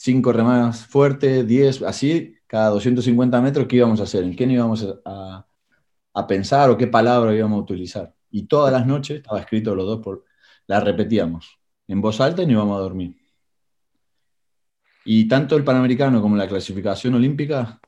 cinco 0.00 0.32
remadas 0.32 0.86
fuerte, 0.86 1.44
diez, 1.44 1.82
así 1.82 2.34
cada 2.46 2.70
250 2.70 3.40
metros, 3.42 3.66
¿qué 3.66 3.76
íbamos 3.76 4.00
a 4.00 4.04
hacer? 4.04 4.24
¿En 4.24 4.34
qué 4.34 4.44
íbamos 4.44 4.86
a, 5.04 5.46
pensar 6.26 6.70
o 6.70 6.76
qué 6.78 6.86
palabra 6.86 7.34
íbamos 7.34 7.58
a 7.58 7.62
utilizar? 7.62 8.14
Y 8.30 8.46
todas 8.46 8.72
las 8.72 8.86
noches, 8.86 9.18
estaba 9.18 9.40
escrito 9.40 9.74
los 9.74 9.86
dos, 9.86 10.00
por, 10.00 10.24
la 10.66 10.80
repetíamos 10.80 11.58
en 11.86 12.00
voz 12.00 12.20
alta 12.20 12.42
y 12.42 12.46
no 12.46 12.52
íbamos 12.52 12.78
a 12.78 12.80
dormir. 12.80 13.16
Y 15.04 15.28
tanto 15.28 15.56
el 15.56 15.64
Panamericano 15.64 16.22
como 16.22 16.36
la 16.36 16.48
clasificación 16.48 17.14
olímpica, 17.14 17.80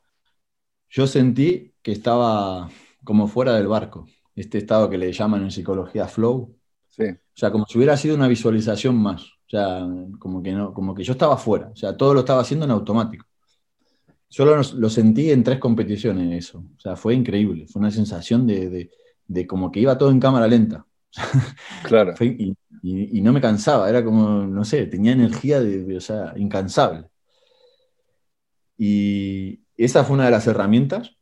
yo 0.91 1.07
sentí 1.07 1.75
que 1.83 1.93
estaba 1.93 2.69
como 3.05 3.27
fuera 3.27 3.55
del 3.55 3.69
barco, 3.69 4.07
este 4.35 4.59
estado 4.59 4.91
que 4.91 4.99
le 4.99 5.13
llaman 5.13 5.45
en 5.45 5.51
psicología 5.51 6.07
flow. 6.09 6.55
O 6.99 7.35
sea, 7.35 7.51
como 7.51 7.67
si 7.67 7.79
hubiera 7.79 7.97
sido 7.97 8.15
una 8.15 8.29
visualización 8.29 8.97
más. 8.97 9.23
O 9.23 9.51
sea, 9.51 9.87
como 10.19 10.43
que, 10.43 10.53
no, 10.53 10.73
como 10.73 10.95
que 10.95 11.05
yo 11.05 11.13
estaba 11.13 11.37
fuera. 11.37 11.69
O 11.69 11.77
sea, 11.77 11.97
todo 11.97 12.15
lo 12.15 12.21
estaba 12.21 12.41
haciendo 12.41 12.65
en 12.65 12.73
automático. 12.73 13.27
Solo 14.29 14.57
lo, 14.57 14.91
sentí 14.91 15.31
en 15.31 15.43
tres 15.43 15.59
competiciones 15.59 16.47
eso. 16.47 16.65
O 16.77 16.81
sea, 16.81 16.97
fue 16.97 17.15
increíble. 17.15 17.67
Fue 17.67 17.81
una 17.81 17.91
sensación 17.91 18.47
de, 18.47 18.91
como 19.47 19.71
que 19.71 19.81
iba 19.81 19.99
todo 19.99 20.11
en 20.11 20.21
cámara 20.21 20.47
lenta. 20.47 20.87
Claro. 21.85 22.15
y, 22.21 23.21
no 23.21 23.33
me 23.33 23.41
cansaba, 23.41 23.89
era 23.89 24.05
como, 24.05 24.45
no 24.45 24.65
sé, 24.65 24.87
tenía 24.87 25.13
energía 25.13 25.61
de, 25.61 25.97
o 25.97 26.01
sea, 26.01 26.33
incansable. 26.37 27.09
Y 28.77 29.61
esa 29.77 30.05
fue 30.05 30.15
una 30.15 30.25
de 30.25 30.31
las 30.33 30.47
herramientas 30.47 31.17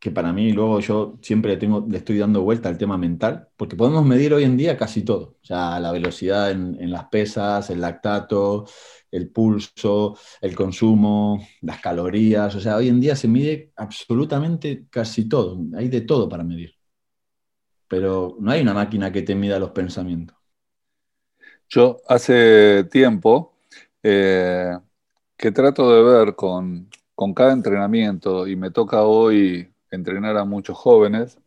que 0.00 0.10
para 0.10 0.32
mí 0.32 0.52
luego 0.52 0.80
yo 0.80 1.18
siempre 1.22 1.58
tengo, 1.58 1.86
le 1.88 1.98
estoy 1.98 2.18
dando 2.18 2.40
vuelta 2.42 2.70
al 2.70 2.78
tema 2.78 2.96
mental, 2.96 3.48
porque 3.56 3.76
podemos 3.76 4.04
medir 4.04 4.32
hoy 4.32 4.44
en 4.44 4.56
día 4.56 4.76
casi 4.78 5.04
todo, 5.04 5.36
o 5.42 5.44
sea, 5.46 5.78
la 5.78 5.92
velocidad 5.92 6.50
en, 6.50 6.90
las 6.90 7.04
pesas, 7.08 7.68
el 7.68 7.82
lactato, 7.82 8.66
el 9.10 9.30
pulso, 9.30 10.16
el 10.40 10.56
consumo, 10.56 11.46
las 11.60 11.80
calorías. 11.80 12.54
O 12.54 12.60
sea, 12.60 12.76
hoy 12.76 12.88
en 12.88 13.00
día 13.00 13.14
se 13.14 13.28
mide 13.28 13.72
absolutamente 13.76 14.86
casi 14.90 15.28
todo. 15.28 15.58
Hay 15.76 15.88
de 15.88 16.00
todo 16.02 16.28
para 16.28 16.44
medir. 16.44 16.74
Pero 17.88 18.36
no 18.40 18.50
hay 18.52 18.62
una 18.62 18.72
máquina 18.74 19.12
que 19.12 19.22
te 19.22 19.34
mida 19.34 19.58
los 19.58 19.70
pensamientos. 19.72 20.36
Yo 21.68 22.00
hace 22.08 22.84
tiempo 22.84 23.54
eh, 24.02 24.78
que 25.36 25.52
trato 25.52 25.92
de 25.92 26.02
ver 26.02 26.34
con, 26.34 26.88
con 27.14 27.34
cada 27.34 27.52
entrenamiento, 27.52 28.46
y 28.46 28.56
me 28.56 28.70
toca 28.70 29.02
hoy 29.02 29.70
entrenar 29.90 30.36
a 30.36 30.44
muchos 30.44 30.76
jóvenes, 30.76 31.38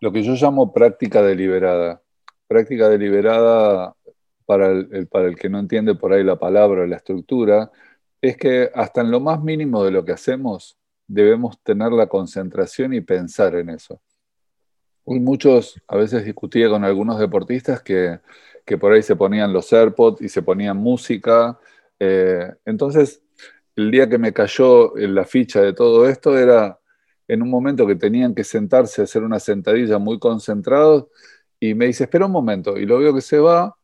lo 0.00 0.12
que 0.12 0.22
yo 0.22 0.34
llamo 0.34 0.72
práctica 0.72 1.22
deliberada. 1.22 2.02
Práctica 2.46 2.88
deliberada 2.88 3.94
para 4.46 4.68
el, 4.68 5.06
para 5.08 5.28
el 5.28 5.36
que 5.36 5.50
no 5.50 5.58
entiende 5.58 5.94
por 5.94 6.12
ahí 6.12 6.24
la 6.24 6.38
palabra 6.38 6.86
la 6.86 6.96
estructura, 6.96 7.70
es 8.20 8.36
que 8.36 8.70
hasta 8.74 9.02
en 9.02 9.10
lo 9.10 9.20
más 9.20 9.42
mínimo 9.42 9.84
de 9.84 9.90
lo 9.90 10.04
que 10.04 10.12
hacemos 10.12 10.78
debemos 11.06 11.58
tener 11.62 11.92
la 11.92 12.06
concentración 12.06 12.94
y 12.94 13.00
pensar 13.00 13.54
en 13.56 13.70
eso. 13.70 14.00
Y 15.06 15.20
muchos, 15.20 15.80
a 15.88 15.96
veces 15.96 16.24
discutía 16.24 16.68
con 16.68 16.84
algunos 16.84 17.18
deportistas 17.18 17.82
que, 17.82 18.20
por 18.78 18.92
ahí 18.92 19.02
se 19.02 19.16
ponían 19.16 19.52
los 19.52 19.72
AirPods 19.72 20.20
y 20.20 20.28
se 20.28 20.42
ponían 20.42 20.76
música. 20.76 21.58
Eh, 21.98 22.52
entonces, 22.66 23.22
el 23.74 23.90
día 23.90 24.08
que 24.08 24.18
me 24.18 24.34
cayó 24.34 24.94
la 24.96 25.24
ficha 25.24 25.62
de 25.62 25.72
todo 25.72 26.06
esto 26.06 26.36
era 26.36 26.77
en 27.28 27.42
un 27.42 27.50
momento 27.50 27.86
que 27.86 27.94
tenían 27.94 28.34
que 28.34 28.44
sentarse 28.44 29.02
a 29.02 29.04
hacer 29.04 29.22
una 29.22 29.38
sentadilla 29.38 29.98
muy 29.98 30.18
concentrados 30.18 31.06
y 31.60 31.74
me 31.74 31.86
dice, 31.86 32.04
espera 32.04 32.26
un 32.26 32.32
momento, 32.32 32.78
y 32.78 32.86
lo 32.86 32.98
veo 32.98 33.14
que 33.14 33.20
se 33.20 33.38
va 33.38 33.76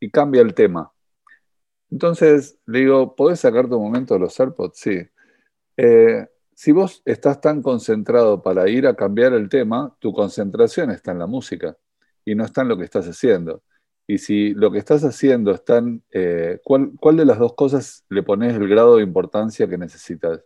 y 0.00 0.10
cambia 0.10 0.42
el 0.42 0.54
tema. 0.54 0.92
Entonces 1.90 2.58
le 2.66 2.80
digo, 2.80 3.14
¿podés 3.14 3.40
sacarte 3.40 3.74
un 3.74 3.82
momento 3.82 4.14
de 4.14 4.20
los 4.20 4.38
AirPods? 4.38 4.78
Sí. 4.78 4.98
Eh, 5.76 6.26
si 6.54 6.72
vos 6.72 7.02
estás 7.04 7.40
tan 7.40 7.62
concentrado 7.62 8.42
para 8.42 8.68
ir 8.68 8.86
a 8.86 8.96
cambiar 8.96 9.34
el 9.34 9.48
tema, 9.48 9.94
tu 10.00 10.12
concentración 10.12 10.90
está 10.90 11.12
en 11.12 11.18
la 11.18 11.26
música 11.26 11.76
y 12.24 12.34
no 12.34 12.44
está 12.44 12.62
en 12.62 12.68
lo 12.68 12.78
que 12.78 12.84
estás 12.84 13.06
haciendo. 13.06 13.62
Y 14.06 14.18
si 14.18 14.54
lo 14.54 14.70
que 14.70 14.78
estás 14.78 15.04
haciendo 15.04 15.52
está 15.52 15.78
en, 15.78 16.02
eh, 16.12 16.60
¿cuál, 16.64 16.92
¿cuál, 16.98 17.16
de 17.16 17.24
las 17.24 17.38
dos 17.38 17.54
cosas 17.54 18.04
le 18.08 18.22
pones 18.22 18.54
el 18.54 18.68
grado 18.68 18.96
de 18.96 19.02
importancia 19.02 19.68
que 19.68 19.78
necesitas? 19.78 20.44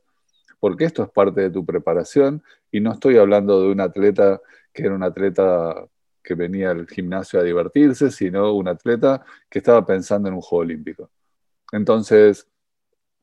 Porque 0.61 0.85
esto 0.85 1.03
es 1.03 1.11
parte 1.11 1.41
de 1.41 1.51
tu 1.51 1.65
preparación 1.67 2.43
y 2.71 2.81
no 2.81 2.93
estoy 2.93 3.17
hablando 3.17 3.63
de 3.63 3.73
un 3.73 3.81
atleta 3.81 4.41
que 4.73 4.85
era 4.85 4.95
un 4.95 5.03
atleta 5.03 5.89
que 6.23 6.35
venía 6.35 6.71
al 6.71 6.87
gimnasio 6.87 7.41
a 7.41 7.43
divertirse, 7.43 8.11
sino 8.11 8.55
un 8.55 8.69
atleta 8.69 9.25
que 9.49 9.59
estaba 9.59 9.85
pensando 9.85 10.29
en 10.29 10.35
un 10.35 10.41
Juego 10.41 10.63
Olímpico. 10.63 11.11
Entonces, 11.73 12.49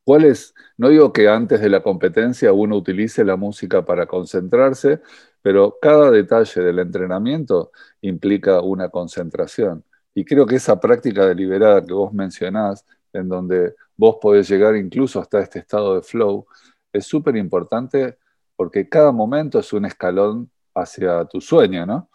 ¿cuál 0.04 0.26
es? 0.26 0.54
No 0.78 0.90
digo 0.90 1.14
que 1.14 1.30
antes 1.30 1.62
de 1.62 1.70
la 1.70 1.84
competencia 1.84 2.54
uno 2.54 2.76
utilice 2.76 3.24
la 3.24 3.36
música 3.36 3.86
para 3.86 4.08
concentrarse, 4.08 5.02
pero 5.42 5.78
cada 5.82 6.12
detalle 6.12 6.62
del 6.62 6.80
entrenamiento 6.80 7.72
implica 8.02 8.62
una 8.62 8.90
concentración. 8.90 9.84
Y 10.14 10.26
creo 10.26 10.46
que 10.46 10.56
esa 10.56 10.80
práctica 10.80 11.26
deliberada 11.28 11.86
que 11.86 11.94
vos 11.94 12.14
mencionás, 12.14 12.86
en 13.14 13.30
donde 13.30 13.76
vos 13.96 14.18
podés 14.22 14.50
llegar 14.50 14.76
incluso 14.76 15.20
hasta 15.20 15.40
este 15.40 15.60
estado 15.60 15.96
de 15.96 16.02
flow, 16.02 16.48
es 16.94 17.06
súper 17.06 17.36
importante 17.38 18.18
porque 18.56 18.90
cada 18.90 19.12
momento 19.12 19.60
es 19.60 19.72
un 19.74 19.86
escalón 19.86 20.52
hacia 20.74 21.26
tu 21.26 21.42
sueño, 21.42 21.86
¿no? 21.86 22.10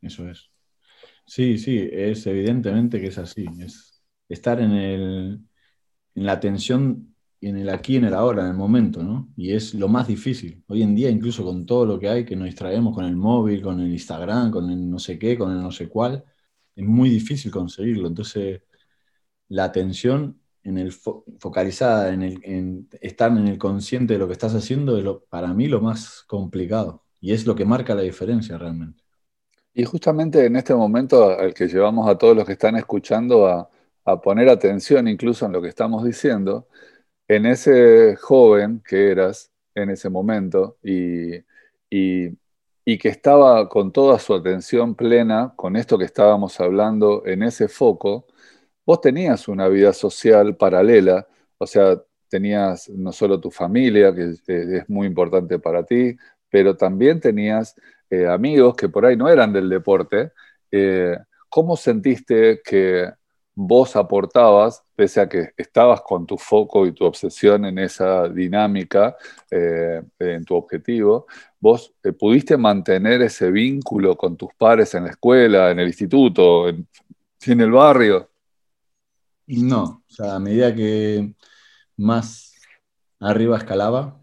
Eso 0.00 0.28
es. 0.28 0.50
Sí, 1.26 1.58
sí, 1.58 1.88
es 1.90 2.26
evidentemente 2.26 3.00
que 3.00 3.08
es 3.08 3.18
así. 3.18 3.46
Es 3.60 4.02
estar 4.28 4.60
en, 4.60 4.72
el, 4.72 5.40
en 6.14 6.26
la 6.26 6.32
atención 6.32 7.14
y 7.40 7.48
en 7.48 7.58
el 7.58 7.68
aquí, 7.68 7.96
en 7.96 8.04
el 8.04 8.14
ahora, 8.14 8.42
en 8.42 8.48
el 8.48 8.56
momento, 8.56 9.02
¿no? 9.02 9.32
Y 9.36 9.52
es 9.52 9.74
lo 9.74 9.88
más 9.88 10.08
difícil. 10.08 10.64
Hoy 10.66 10.82
en 10.82 10.94
día, 10.94 11.10
incluso 11.10 11.44
con 11.44 11.66
todo 11.66 11.84
lo 11.86 11.98
que 11.98 12.08
hay, 12.08 12.24
que 12.24 12.36
nos 12.36 12.46
distraemos 12.46 12.94
con 12.94 13.04
el 13.04 13.16
móvil, 13.16 13.62
con 13.62 13.80
el 13.80 13.92
Instagram, 13.92 14.50
con 14.50 14.70
el 14.70 14.88
no 14.90 14.98
sé 14.98 15.18
qué, 15.18 15.36
con 15.36 15.52
el 15.52 15.60
no 15.60 15.70
sé 15.70 15.88
cuál, 15.88 16.24
es 16.74 16.84
muy 16.84 17.10
difícil 17.10 17.50
conseguirlo. 17.50 18.08
Entonces, 18.08 18.62
la 19.48 19.64
atención 19.64 20.40
en 20.64 20.78
el 20.78 20.92
focalizada 20.92 22.12
en, 22.12 22.22
el, 22.22 22.88
estar 23.00 23.30
en 23.30 23.46
el 23.46 23.58
consciente 23.58 24.14
de 24.14 24.18
lo 24.18 24.26
que 24.26 24.32
estás 24.32 24.54
haciendo 24.54 24.96
es 24.96 25.04
lo, 25.04 25.24
para 25.24 25.52
mí 25.52 25.68
lo 25.68 25.80
más 25.80 26.24
complicado 26.26 27.04
y 27.20 27.32
es 27.32 27.46
lo 27.46 27.54
que 27.54 27.64
marca 27.64 27.94
la 27.94 28.02
diferencia 28.02 28.58
realmente. 28.58 29.02
Y 29.74 29.84
justamente 29.84 30.46
en 30.46 30.56
este 30.56 30.74
momento 30.74 31.30
al 31.30 31.52
que 31.52 31.68
llevamos 31.68 32.08
a 32.08 32.16
todos 32.16 32.36
los 32.36 32.46
que 32.46 32.52
están 32.52 32.76
escuchando 32.76 33.46
a, 33.46 33.68
poner 34.22 34.50
atención 34.50 35.08
incluso 35.08 35.46
en 35.46 35.52
lo 35.52 35.62
que 35.62 35.68
estamos 35.68 36.04
diciendo, 36.04 36.68
en 37.26 37.46
ese 37.46 38.16
joven 38.16 38.82
que 38.86 39.10
eras 39.10 39.50
en 39.74 39.90
ese 39.90 40.10
momento 40.10 40.76
y, 40.82 41.36
y, 41.90 42.98
que 42.98 43.08
estaba 43.08 43.68
con 43.70 43.92
toda 43.92 44.18
su 44.18 44.34
atención 44.34 44.94
plena 44.94 45.54
con 45.56 45.76
esto 45.76 45.96
que 45.98 46.04
estábamos 46.04 46.60
hablando 46.60 47.22
en 47.24 47.42
ese 47.42 47.68
foco, 47.68 48.26
vos 48.84 49.00
tenías 49.00 49.48
una 49.48 49.68
vida 49.68 49.92
social 49.92 50.56
paralela, 50.56 51.26
o 51.58 51.66
sea, 51.66 52.00
tenías 52.28 52.88
no 52.90 53.12
solo 53.12 53.40
tu 53.40 53.50
familia, 53.50 54.14
que 54.14 54.34
es 54.46 54.88
muy 54.88 55.06
importante 55.06 55.58
para 55.58 55.84
ti, 55.84 56.16
pero 56.50 56.76
también 56.76 57.20
tenías 57.20 57.74
eh, 58.10 58.26
amigos 58.26 58.74
que 58.76 58.88
por 58.88 59.06
ahí 59.06 59.16
no 59.16 59.28
eran 59.28 59.52
del 59.52 59.68
deporte, 59.68 60.32
eh, 60.70 61.16
¿cómo 61.48 61.76
sentiste 61.76 62.60
que 62.64 63.10
vos 63.56 63.94
aportabas, 63.94 64.82
pese 64.96 65.20
a 65.20 65.28
que 65.28 65.52
estabas 65.56 66.00
con 66.02 66.26
tu 66.26 66.36
foco 66.36 66.86
y 66.86 66.92
tu 66.92 67.04
obsesión 67.04 67.64
en 67.64 67.78
esa 67.78 68.28
dinámica, 68.28 69.16
eh, 69.50 70.02
en 70.18 70.44
tu 70.44 70.56
objetivo, 70.56 71.26
vos 71.60 71.94
pudiste 72.18 72.56
mantener 72.56 73.22
ese 73.22 73.50
vínculo 73.50 74.16
con 74.16 74.36
tus 74.36 74.52
pares 74.58 74.94
en 74.94 75.04
la 75.04 75.10
escuela, 75.10 75.70
en 75.70 75.78
el 75.78 75.86
instituto, 75.86 76.68
en, 76.68 76.86
en 77.46 77.60
el 77.60 77.70
barrio? 77.70 78.28
No, 79.46 80.02
o 80.08 80.12
sea, 80.12 80.36
a 80.36 80.38
medida 80.40 80.74
que 80.74 81.34
más 81.96 82.54
arriba 83.20 83.58
escalaba, 83.58 84.20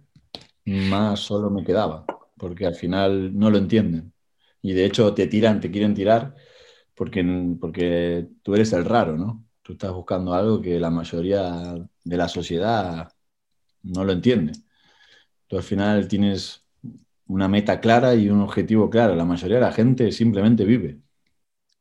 más 0.66 1.20
solo 1.20 1.50
me 1.50 1.64
quedaba 1.64 2.06
porque 2.42 2.66
al 2.66 2.74
final 2.74 3.38
no 3.38 3.52
lo 3.52 3.60
entienden. 3.60 4.14
Y 4.64 4.74
de 4.74 4.86
hecho 4.86 5.14
te 5.14 5.28
tiran, 5.28 5.60
te 5.60 5.70
quieren 5.70 5.94
tirar 5.94 6.36
porque, 6.96 7.24
porque 7.60 8.30
tú 8.42 8.56
eres 8.56 8.74
el 8.74 8.84
raro, 8.84 9.16
¿no? 9.16 9.46
Tú 9.62 9.74
estás 9.74 9.94
buscando 9.94 10.34
algo 10.34 10.60
que 10.60 10.80
la 10.80 10.90
mayoría 10.90 11.76
de 12.04 12.18
la 12.18 12.28
sociedad 12.28 13.14
no 13.84 14.04
lo 14.04 14.12
entiende. 14.12 14.54
Tú 15.46 15.58
al 15.58 15.64
final 15.64 16.08
tienes 16.08 16.66
una 17.28 17.48
meta 17.48 17.80
clara 17.80 18.16
y 18.16 18.28
un 18.28 18.42
objetivo 18.42 18.90
claro. 18.90 19.16
La 19.16 19.26
mayoría 19.26 19.58
de 19.58 19.66
la 19.66 19.72
gente 19.72 20.12
simplemente 20.12 20.66
vive. 20.66 21.00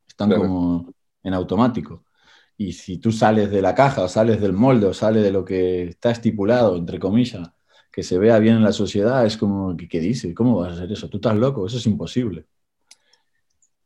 Están 0.07 0.31
como 0.31 0.92
en 1.22 1.33
automático. 1.33 2.05
Y 2.61 2.75
si 2.75 2.99
tú 2.99 3.11
sales 3.11 3.51
de 3.51 3.62
la 3.62 3.75
caja 3.75 4.03
o 4.03 4.09
sales 4.09 4.38
del 4.38 4.53
molde 4.53 4.87
o 4.87 4.92
sales 4.92 5.23
de 5.23 5.31
lo 5.33 5.46
que 5.46 5.85
está 5.85 6.11
estipulado, 6.11 6.77
entre 6.77 6.99
comillas, 6.99 7.51
que 7.90 8.03
se 8.03 8.18
vea 8.18 8.38
bien 8.38 8.57
en 8.57 8.64
la 8.64 8.73
sociedad, 8.73 9.25
es 9.25 9.38
como, 9.38 9.75
¿qué, 9.79 9.88
qué 9.88 9.99
dice? 9.99 10.35
¿Cómo 10.35 10.59
vas 10.59 10.73
a 10.73 10.75
hacer 10.75 10.92
eso? 10.92 11.09
Tú 11.09 11.16
estás 11.16 11.37
loco, 11.37 11.66
eso 11.66 11.79
es 11.79 11.87
imposible. 11.87 12.46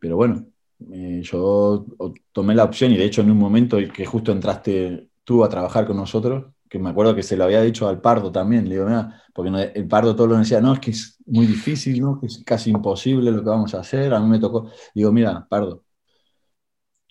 Pero 0.00 0.16
bueno, 0.16 0.46
eh, 0.92 1.20
yo 1.22 1.86
tomé 2.32 2.54
la 2.56 2.64
opción 2.64 2.90
y 2.90 2.96
de 2.96 3.04
hecho 3.04 3.22
en 3.22 3.30
un 3.30 3.38
momento 3.38 3.78
que 3.92 4.06
justo 4.06 4.32
entraste 4.32 5.08
tú 5.22 5.44
a 5.44 5.48
trabajar 5.48 5.86
con 5.86 5.96
nosotros, 5.96 6.46
que 6.68 6.80
me 6.80 6.90
acuerdo 6.90 7.14
que 7.14 7.22
se 7.22 7.36
lo 7.36 7.44
había 7.44 7.62
dicho 7.62 7.88
al 7.88 8.00
Pardo 8.00 8.32
también, 8.32 8.68
le 8.68 8.74
digo, 8.74 8.86
mira, 8.86 9.22
porque 9.32 9.70
el 9.72 9.86
Pardo 9.86 10.16
todo 10.16 10.26
lo 10.26 10.36
decía, 10.36 10.60
no, 10.60 10.74
es 10.74 10.80
que 10.80 10.90
es 10.90 11.16
muy 11.26 11.46
difícil, 11.46 12.00
¿no? 12.00 12.18
que 12.20 12.26
es 12.26 12.42
casi 12.44 12.70
imposible 12.70 13.30
lo 13.30 13.44
que 13.44 13.50
vamos 13.50 13.72
a 13.74 13.80
hacer, 13.80 14.12
a 14.12 14.20
mí 14.20 14.28
me 14.28 14.40
tocó, 14.40 14.68
digo, 14.94 15.12
mira, 15.12 15.46
Pardo, 15.48 15.84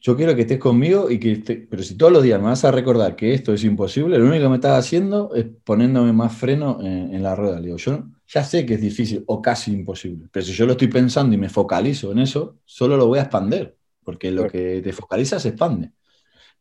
yo 0.04 0.18
quiero 0.18 0.36
que 0.36 0.42
estés 0.42 0.60
conmigo 0.60 1.10
y 1.10 1.18
que 1.18 1.66
pero 1.70 1.82
si 1.82 1.96
todos 1.96 2.12
los 2.12 2.22
días 2.22 2.38
me 2.38 2.48
vas 2.48 2.66
a 2.66 2.72
recordar 2.72 3.16
que 3.16 3.34
esto 3.34 3.54
es 3.54 3.63
imposible, 3.63 4.18
lo 4.18 4.26
único 4.26 4.44
que 4.44 4.50
me 4.50 4.56
estás 4.56 4.78
haciendo 4.78 5.34
es 5.34 5.46
poniéndome 5.63 6.12
más 6.12 6.36
freno 6.36 6.78
en, 6.82 7.24
la 7.24 7.36
rueda. 7.36 7.62
digo, 7.62 7.78
yo 7.78 8.04
ya 8.28 8.44
sé 8.44 8.66
que 8.66 8.74
es 8.74 8.82
difícil 8.82 9.24
o 9.28 9.42
casi 9.42 9.72
imposible, 9.72 10.28
pero 10.30 10.46
si 10.46 10.52
yo 10.52 10.66
lo 10.66 10.74
estoy 10.74 10.89
pensando 10.89 11.34
y 11.34 11.38
me 11.38 11.48
focalizo 11.48 12.12
en 12.12 12.20
eso, 12.20 12.60
solo 12.66 12.98
lo 12.98 13.08
voy 13.08 13.20
a 13.20 13.24
expander, 13.24 13.78
porque 14.04 14.30
lo 14.30 14.46
que 14.50 14.82
te 14.82 14.92
focaliza 14.92 15.39
se 15.39 15.50
expande. 15.50 15.92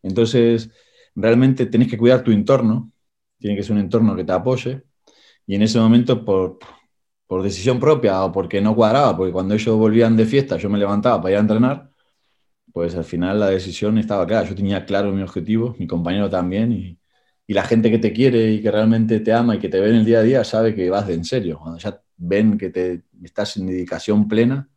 Entonces, 0.05 0.71
realmente 1.17 1.67
tenés 1.67 1.89
que 1.89 1.99
cuidar 1.99 2.23
tu 2.23 2.31
entorno, 2.31 2.93
tiene 3.39 3.57
que 3.57 3.65
ser 3.65 3.73
un 3.73 3.81
entorno 3.81 4.15
que 4.15 4.23
te 4.25 4.33
apoye, 4.33 4.83
y 5.49 5.57
en 5.57 5.63
ese 5.63 5.81
momento 5.81 6.25
por, 6.25 6.59
por 7.27 7.43
decisión 7.43 7.81
propia 7.81 8.23
o 8.25 8.31
porque 8.31 8.61
no 8.61 8.77
cuadraba, 8.77 9.17
porque 9.17 9.33
cuando 9.33 9.55
ellos 9.55 9.77
volvían 9.77 10.17
de 10.17 10.27
fiesta 10.27 10.59
yo 10.59 10.71
me 10.71 10.79
levantaba 10.79 11.21
para 11.21 11.33
ir 11.33 11.39
a 11.39 11.41
entrenar, 11.41 11.92
pues 12.73 12.95
al 12.97 13.05
final 13.05 13.41
la 13.41 13.51
decisión 13.51 13.99
estaba 13.99 14.27
clara. 14.27 14.49
Yo 14.49 14.55
tenía 14.55 14.87
claro 14.87 15.13
mi 15.13 15.23
objetivo, 15.23 15.77
mi 15.79 15.87
compañero 15.87 16.31
también, 16.31 16.73
y, 16.73 16.99
la 17.49 17.65
gente 17.65 17.91
que 17.91 17.99
te 17.99 18.15
quiere 18.15 18.51
y 18.51 18.63
que 18.63 18.71
realmente 18.71 19.21
te 19.21 19.31
ama 19.31 19.57
y 19.57 19.59
que 19.59 19.69
te 19.69 19.79
ve 19.79 19.91
en 19.91 19.97
el 19.97 20.07
día 20.07 20.21
a 20.21 20.23
día 20.23 20.43
sabe 20.43 20.75
que 20.75 20.89
vas 20.89 21.07
de 21.07 21.13
en 21.13 21.23
serio. 21.23 21.59
Cuando 21.61 21.79
ya 21.79 22.01
ven 22.17 22.57
que 22.57 22.71
te, 22.71 23.03
estás 23.23 23.59
en 23.59 23.67
dedicación 23.67 24.27
plena. 24.27 24.71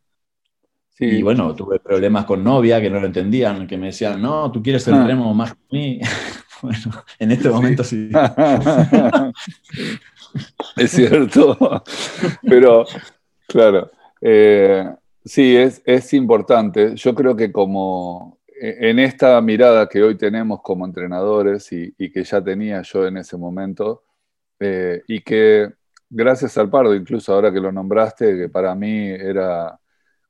Y 0.98 1.22
bueno, 1.22 1.54
tuve 1.54 1.80
problemas 1.80 2.26
con 2.26 2.44
novia 2.44 2.78
que 2.78 2.90
no 2.90 3.00
lo 3.00 3.06
entendían, 3.06 3.66
que 3.66 3.78
me 3.78 3.86
decían, 3.86 4.20
no, 4.20 4.52
tú 4.52 4.62
quieres 4.62 4.86
el 4.88 4.94
ah. 4.94 5.06
remo 5.06 5.32
más 5.32 5.54
que 5.54 5.60
mí. 5.70 6.00
bueno, 6.60 7.02
en 7.18 7.30
este 7.30 7.48
momento 7.48 7.82
sí. 7.82 8.10
es 10.76 10.90
cierto, 10.90 11.82
pero 12.42 12.84
claro. 13.46 13.90
Eh, 14.20 14.84
Sí, 15.26 15.56
es, 15.56 15.82
es 15.86 16.14
importante. 16.14 16.94
Yo 16.94 17.14
creo 17.14 17.34
que 17.36 17.50
como 17.52 18.38
e, 18.46 18.90
en 18.90 18.98
esta 19.00 19.40
mirada 19.40 19.88
que 19.88 20.02
hoy 20.02 20.16
tenemos 20.16 20.60
como 20.62 20.86
entrenadores 20.86 21.72
y, 21.72 21.92
que 22.12 22.22
ya 22.24 22.42
tenía 22.42 22.82
yo 22.82 23.06
en 23.06 23.16
ese 23.16 23.36
momento, 23.36 24.04
eh, 24.60 25.02
y 25.08 25.22
que 25.22 25.70
gracias 26.10 26.58
al 26.58 26.70
Pardo, 26.70 26.94
incluso 26.94 27.34
ahora 27.34 27.52
que 27.52 27.60
lo 27.60 27.72
nombraste, 27.72 28.36
que 28.36 28.48
para 28.48 28.74
mí 28.74 29.10
era 29.10 29.78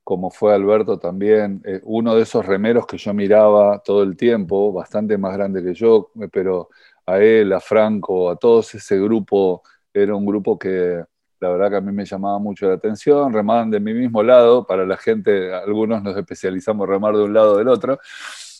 como 0.04 0.30
fue 0.30 0.54
Alberto 0.54 0.98
también, 0.98 1.62
eh, 1.66 1.80
uno 1.84 2.14
de 2.16 2.22
esos 2.22 2.46
remeros 2.46 2.86
que 2.86 2.98
yo 2.98 3.14
miraba 3.14 3.80
todo 3.84 4.02
el 4.04 4.16
tiempo, 4.16 4.72
bastante 4.72 5.18
más 5.18 5.34
grande 5.36 5.62
que 5.64 5.74
yo, 5.74 6.12
pero 6.32 6.70
a 7.06 7.18
él, 7.20 7.52
a 7.52 7.60
Franco, 7.60 8.30
a 8.30 8.36
todos 8.36 8.74
ese 8.76 8.98
grupo, 9.00 9.62
era 9.94 10.14
un 10.16 10.26
grupo 10.26 10.58
que 10.58 11.04
la 11.40 11.50
verdad 11.50 11.70
que 11.70 11.76
a 11.76 11.80
mí 11.80 11.92
me 11.92 12.04
llamaba 12.04 12.38
mucho 12.38 12.68
la 12.68 12.74
atención, 12.74 13.32
remaban 13.32 13.70
de 13.70 13.80
mi 13.80 13.94
mismo 13.94 14.22
lado, 14.22 14.66
para 14.66 14.86
la 14.86 14.96
gente, 14.96 15.52
algunos 15.52 16.02
nos 16.02 16.16
especializamos 16.16 16.88
remar 16.88 17.16
de 17.16 17.22
un 17.24 17.34
lado 17.34 17.54
o 17.54 17.58
del 17.58 17.68
otro, 17.68 17.98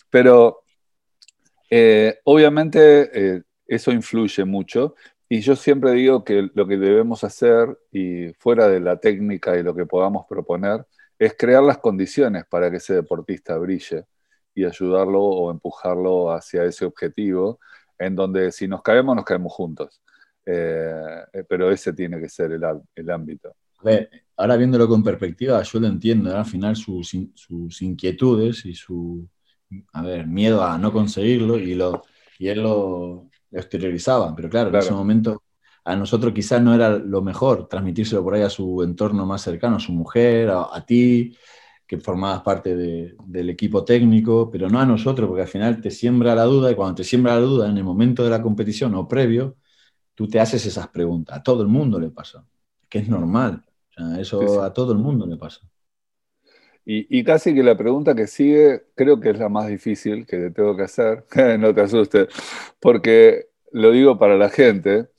pero 0.09 0.63
eh, 1.69 2.19
obviamente 2.23 3.09
eh, 3.13 3.43
eso 3.65 3.91
influye 3.91 4.45
mucho 4.45 4.95
y 5.29 5.41
yo 5.41 5.55
siempre 5.55 5.91
digo 5.91 6.23
que 6.23 6.49
lo 6.53 6.67
que 6.67 6.77
debemos 6.77 7.23
hacer, 7.23 7.77
y 7.91 8.31
fuera 8.33 8.69
de 8.69 8.79
la 8.79 8.97
técnica 8.99 9.57
y 9.57 9.63
lo 9.63 9.75
que 9.75 9.85
podamos 9.85 10.25
proponer, 10.27 10.85
es 11.19 11.35
crear 11.37 11.63
las 11.63 11.79
condiciones 11.79 12.45
para 12.45 12.71
que 12.71 12.77
ese 12.77 12.93
deportista 12.93 13.57
brille 13.57 14.05
y 14.55 14.65
ayudarlo 14.65 15.21
o 15.21 15.51
empujarlo 15.51 16.31
hacia 16.31 16.63
ese 16.63 16.85
objetivo, 16.85 17.59
en 17.99 18.15
donde 18.15 18.51
si 18.51 18.67
nos 18.67 18.81
caemos, 18.81 19.15
nos 19.15 19.25
caemos 19.25 19.51
juntos. 19.53 20.01
Eh, 20.49 21.43
pero 21.47 21.69
ese 21.69 21.91
tiene 21.91 22.21
que 22.21 22.29
ser 22.29 22.53
el, 22.53 23.09
ámbito. 23.09 23.55
A 23.79 23.83
ver, 23.83 24.09
ahora 24.37 24.55
viéndolo 24.55 24.87
con 24.87 25.03
perspectiva, 25.03 25.61
yo 25.61 25.79
lo 25.81 25.87
entiendo, 25.87 26.35
al 26.35 26.45
final 26.45 26.77
sus, 26.77 27.13
inquietudes 27.81 28.65
y 28.65 28.73
su 28.73 29.27
a 29.91 30.01
ver, 30.01 30.25
miedo 30.25 30.63
a 30.63 30.77
no 30.77 30.93
conseguirlo 30.93 31.57
y, 31.57 31.75
lo, 31.75 32.01
y 32.39 32.47
él 32.47 32.63
lo, 32.63 33.29
exteriorizaba, 33.51 34.33
pero 34.35 34.49
claro, 34.49 34.69
claro, 34.69 34.85
en 34.85 34.87
ese 34.87 34.97
momento 34.97 35.43
a 35.83 35.95
nosotros 35.95 36.33
quizás 36.33 36.61
no 36.61 36.73
era 36.73 36.97
lo 36.97 37.21
mejor 37.21 37.67
transmitírselo 37.67 38.23
por 38.23 38.35
ahí 38.35 38.41
a 38.41 38.49
su 38.49 38.83
entorno 38.83 39.25
más 39.25 39.41
cercano, 39.41 39.77
a 39.77 39.79
su 39.79 39.91
mujer, 39.91 40.49
a, 40.49 40.85
ti, 40.85 41.35
que 41.85 41.97
formabas 41.97 42.41
parte 42.41 42.75
del 42.75 43.49
equipo 43.49 43.83
técnico, 43.83 44.49
pero 44.49 44.69
no 44.69 44.79
a 44.79 44.85
nosotros, 44.85 45.27
porque 45.27 45.43
al 45.43 45.47
final 45.47 45.81
te 45.81 45.91
siembra 45.91 46.35
la 46.35 46.43
duda 46.43 46.71
y 46.71 46.75
cuando 46.75 46.95
te 46.95 47.03
siembra 47.03 47.35
la 47.35 47.41
duda 47.41 47.69
en 47.69 47.77
el 47.77 47.83
momento 47.83 48.23
de 48.23 48.29
la 48.29 48.41
competición 48.41 48.95
o 48.95 49.07
previo, 49.07 49.57
tú 50.17 50.27
te 50.27 50.39
haces 50.39 50.65
esas 50.65 50.87
preguntas. 50.87 51.37
A 51.37 51.43
todo 51.43 51.61
el 51.61 51.67
mundo 51.67 51.99
le 51.99 52.09
pasa, 52.09 52.43
que 52.89 52.97
es 52.97 53.07
normal. 53.07 53.63
eso 54.19 54.63
a 54.63 54.73
todo 54.73 54.91
el 54.91 54.97
mundo 54.97 55.27
le 55.27 55.37
pasa. 55.37 55.61
Y, 56.83 57.19
y, 57.19 57.23
casi 57.23 57.53
que 57.53 57.61
la 57.61 57.77
pregunta 57.77 58.15
que 58.15 58.25
sigue, 58.25 58.87
creo 58.95 59.19
que 59.19 59.29
es 59.29 59.37
la 59.37 59.49
más 59.49 59.67
difícil 59.67 60.25
que 60.25 60.37
te 60.37 60.51
tengo 60.51 60.75
que 60.75 60.83
hacer, 60.83 61.25
no 61.59 61.75
te 61.75 61.81
asustes, 61.81 62.29
porque 62.79 63.49
lo 63.71 63.91
digo 63.91 64.17
para 64.17 64.37
la 64.37 64.49
gente, 64.49 65.09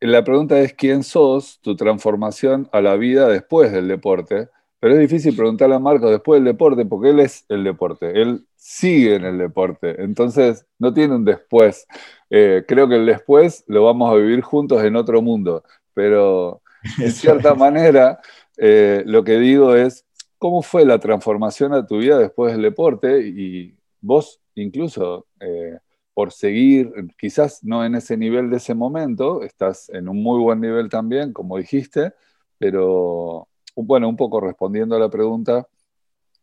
la 0.00 0.24
pregunta 0.24 0.58
es 0.58 0.72
quién 0.74 1.04
sos, 1.04 1.60
tu 1.60 1.76
transformación 1.76 2.68
a 2.72 2.80
la 2.80 2.96
vida 2.96 3.28
después 3.28 3.70
del 3.70 3.86
deporte. 3.86 4.48
Pero 4.80 4.94
es 4.94 5.00
difícil 5.00 5.34
preguntarle 5.34 5.74
a 5.74 5.78
Marco 5.80 6.10
después 6.10 6.38
del 6.38 6.52
deporte 6.52 6.86
porque 6.86 7.10
él 7.10 7.20
es 7.20 7.44
el 7.48 7.64
deporte, 7.64 8.20
él 8.20 8.46
sigue 8.56 9.16
en 9.16 9.24
el 9.24 9.38
deporte, 9.38 10.02
entonces 10.02 10.66
no 10.78 10.92
tiene 10.94 11.16
un 11.16 11.24
después. 11.24 11.86
Eh, 12.30 12.64
creo 12.66 12.88
que 12.88 12.96
el 12.96 13.06
después 13.06 13.64
lo 13.66 13.84
vamos 13.84 14.10
a 14.12 14.16
vivir 14.16 14.40
juntos 14.42 14.84
en 14.84 14.96
otro 14.96 15.20
mundo, 15.22 15.64
pero 15.94 16.62
en 17.00 17.10
cierta 17.12 17.54
manera 17.54 18.20
eh, 18.56 19.02
lo 19.06 19.24
que 19.24 19.38
digo 19.38 19.74
es, 19.74 20.04
¿cómo 20.38 20.62
fue 20.62 20.84
la 20.84 20.98
transformación 21.00 21.72
a 21.74 21.86
tu 21.86 21.98
vida 21.98 22.18
después 22.18 22.52
del 22.52 22.62
deporte? 22.62 23.26
Y 23.26 23.76
vos 24.00 24.40
incluso... 24.54 25.26
Eh, 25.40 25.78
por 26.18 26.32
seguir, 26.32 26.92
quizás 27.16 27.62
no 27.62 27.84
en 27.84 27.94
ese 27.94 28.16
nivel 28.16 28.50
de 28.50 28.56
ese 28.56 28.74
momento, 28.74 29.44
estás 29.44 29.88
en 29.90 30.08
un 30.08 30.20
muy 30.20 30.40
buen 30.40 30.60
nivel 30.60 30.88
también, 30.88 31.32
como 31.32 31.58
dijiste, 31.58 32.12
pero 32.58 33.47
bueno, 33.86 34.08
un 34.08 34.16
poco 34.16 34.40
respondiendo 34.40 34.96
a 34.96 34.98
la 34.98 35.10
pregunta, 35.10 35.66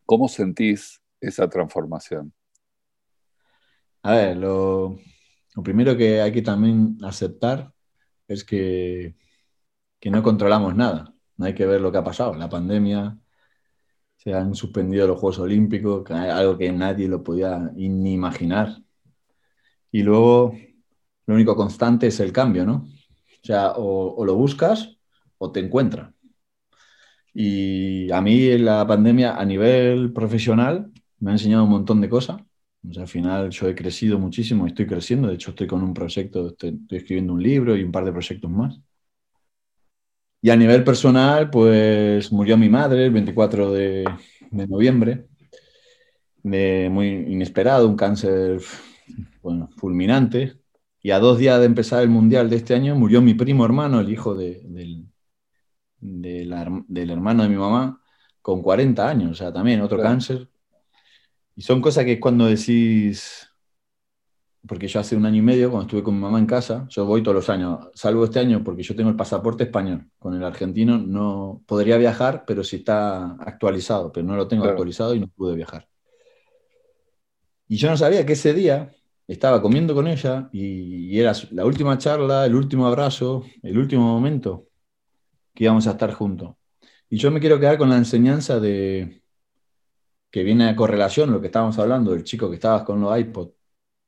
¿cómo 0.05 0.27
sentís 0.27 1.01
esa 1.19 1.49
transformación? 1.49 2.33
A 4.03 4.15
ver, 4.15 4.37
lo, 4.37 4.97
primero 5.63 5.97
que 5.97 6.21
hay 6.21 6.31
que 6.31 6.41
también 6.41 6.97
aceptar 7.03 7.73
es 8.27 8.43
que, 8.43 9.15
que 9.99 10.09
no 10.09 10.23
controlamos 10.23 10.75
nada. 10.75 11.13
No 11.37 11.45
hay 11.45 11.53
que 11.53 11.65
ver 11.65 11.81
lo 11.81 11.91
que 11.91 11.97
ha 11.97 12.03
pasado. 12.03 12.33
La 12.35 12.49
pandemia, 12.49 13.17
se 14.25 14.33
han 14.33 14.55
suspendido 14.55 15.05
los 15.05 15.19
Juegos 15.19 15.37
Olímpicos, 15.37 16.09
algo 16.09 16.57
que 16.57 16.71
nadie 16.71 17.07
lo 17.07 17.23
podía 17.23 17.59
ni 17.75 18.13
imaginar. 18.13 18.81
Y 19.91 20.01
luego 20.01 20.57
lo 21.27 21.35
único 21.35 21.55
constante 21.55 22.07
es 22.07 22.19
el 22.19 22.33
cambio, 22.33 22.65
¿no? 22.65 22.87
O 23.43 23.45
sea, 23.45 23.73
o, 23.75 24.25
lo 24.25 24.33
buscas 24.33 24.97
o 25.37 25.51
te 25.51 25.59
encuentra. 25.59 26.14
Y 27.37 28.09
a 28.11 28.21
mí 28.21 28.57
la 28.57 28.87
pandemia 28.87 29.35
a 29.35 29.43
nivel 29.45 30.13
profesional 30.13 30.89
me 31.19 31.31
ha 31.31 31.33
enseñado 31.33 31.65
un 31.65 31.69
montón 31.69 31.99
de 32.01 32.09
cosas. 32.09 32.41
O 32.89 32.93
sea, 32.93 33.03
al 33.03 33.09
final 33.09 33.49
yo 33.51 33.67
he 33.67 33.75
crecido 33.75 34.17
muchísimo, 34.19 34.65
estoy 34.67 34.87
creciendo. 34.87 35.27
De 35.27 35.35
hecho, 35.35 35.51
estoy 35.51 35.67
con 35.67 35.83
un 35.83 35.93
proyecto, 35.93 36.47
estoy, 36.49 36.79
escribiendo 36.89 37.33
un 37.33 37.43
libro 37.43 37.75
y 37.75 37.83
un 37.83 37.91
par 37.91 38.05
de 38.05 38.13
proyectos 38.13 38.49
más. 38.49 38.79
Y 40.41 40.49
a 40.49 40.55
nivel 40.55 40.83
personal, 40.83 41.49
pues 41.49 42.31
murió 42.31 42.57
mi 42.57 42.69
madre 42.69 43.05
el 43.05 43.11
24 43.11 43.71
de, 43.73 44.05
de 44.51 44.67
noviembre, 44.67 45.27
de 46.43 46.89
muy 46.91 47.07
inesperado, 47.07 47.87
un 47.89 47.95
cáncer 47.97 48.61
bueno, 49.41 49.69
fulminante. 49.77 50.53
Y 51.01 51.11
a 51.11 51.19
dos 51.19 51.37
días 51.37 51.59
de 51.59 51.65
empezar 51.65 52.01
el 52.03 52.09
Mundial 52.09 52.49
de 52.49 52.57
este 52.57 52.75
año 52.75 52.95
murió 52.95 53.21
mi 53.21 53.33
primo 53.33 53.65
hermano, 53.65 53.99
el 53.99 54.09
hijo 54.09 54.35
del, 54.35 55.05
del, 56.05 57.09
hermano 57.09 57.43
de 57.43 57.49
mi 57.49 57.55
mamá, 57.55 58.01
con 58.41 58.61
40 58.61 59.07
años, 59.07 59.31
o 59.31 59.35
sea, 59.35 59.51
también 59.51 59.81
otro 59.81 59.99
cáncer. 60.01 60.49
Y 61.55 61.61
son 61.61 61.81
cosas 61.81 62.05
que 62.05 62.19
cuando 62.19 62.45
decís, 62.45 63.49
porque 64.67 64.87
yo 64.87 64.99
hace 64.99 65.15
un 65.15 65.25
año 65.25 65.37
y 65.37 65.41
medio, 65.41 65.69
cuando 65.69 65.87
estuve 65.87 66.03
con 66.03 66.15
mi 66.15 66.21
mamá 66.21 66.39
en 66.39 66.45
casa, 66.45 66.85
yo 66.89 67.05
voy 67.05 67.23
todos 67.23 67.35
los 67.35 67.49
años, 67.49 67.87
salvo 67.93 68.25
este 68.25 68.39
año 68.39 68.63
porque 68.63 68.83
yo 68.83 68.95
tengo 68.95 69.09
el 69.09 69.15
pasaporte 69.15 69.63
español, 69.63 70.09
con 70.19 70.35
el 70.35 70.43
argentino 70.43 70.97
no 70.97 71.63
podría 71.65 71.97
viajar, 71.97 72.43
pero 72.45 72.63
si 72.63 72.77
está 72.77 73.33
actualizado, 73.33 74.11
pero 74.11 74.25
no 74.25 74.35
lo 74.35 74.47
tengo 74.47 74.65
actualizado 74.65 75.15
y 75.15 75.21
no 75.21 75.27
pude 75.27 75.55
viajar. 75.55 75.87
Y 77.67 77.77
yo 77.77 77.89
no 77.89 77.97
sabía 77.97 78.25
que 78.25 78.33
ese 78.33 78.53
día 78.53 78.91
estaba 79.27 79.61
comiendo 79.61 79.95
con 79.95 80.07
ella 80.07 80.49
y, 80.51 81.19
era 81.19 81.33
la 81.51 81.65
última 81.65 81.97
charla, 81.97 82.45
el 82.45 82.55
último 82.55 82.85
abrazo, 82.85 83.43
el 83.63 83.77
último 83.77 84.03
momento 84.03 84.67
que 85.55 85.63
íbamos 85.63 85.87
a 85.87 85.91
estar 85.91 86.13
juntos. 86.13 86.55
Y 87.09 87.17
yo 87.17 87.31
me 87.31 87.39
quiero 87.39 87.59
quedar 87.59 87.77
con 87.77 87.89
la 87.89 87.97
enseñanza 87.97 88.59
de 88.59 89.23
que 90.31 90.43
viene 90.43 90.69
a 90.69 90.75
correlación 90.75 91.31
lo 91.31 91.39
que 91.41 91.47
estábamos 91.47 91.79
hablando, 91.79 92.11
del 92.11 92.23
chico 92.23 92.49
que 92.49 92.55
estabas 92.55 92.83
con 92.83 92.99
los 93.01 93.17
iPod 93.17 93.51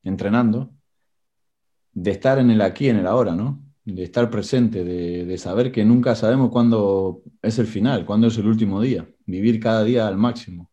entrenando, 0.03 0.71
de 1.93 2.11
estar 2.11 2.37
en 2.39 2.51
el 2.51 2.61
aquí, 2.61 2.89
en 2.89 2.97
el 2.97 3.07
ahora, 3.07 3.33
¿no? 3.33 3.63
De 3.85 4.03
estar 4.03 4.29
presente, 4.29 4.83
de, 4.83 5.25
de 5.25 5.37
saber 5.37 5.71
que 5.71 5.85
nunca 5.85 6.15
sabemos 6.15 6.49
cuándo 6.51 7.23
es 7.41 7.57
el 7.59 7.67
final, 7.67 8.05
cuándo 8.05 8.27
es 8.27 8.37
el 8.37 8.47
último 8.47 8.81
día, 8.81 9.09
vivir 9.25 9.59
cada 9.59 9.83
día 9.83 10.07
al 10.07 10.17
máximo. 10.17 10.69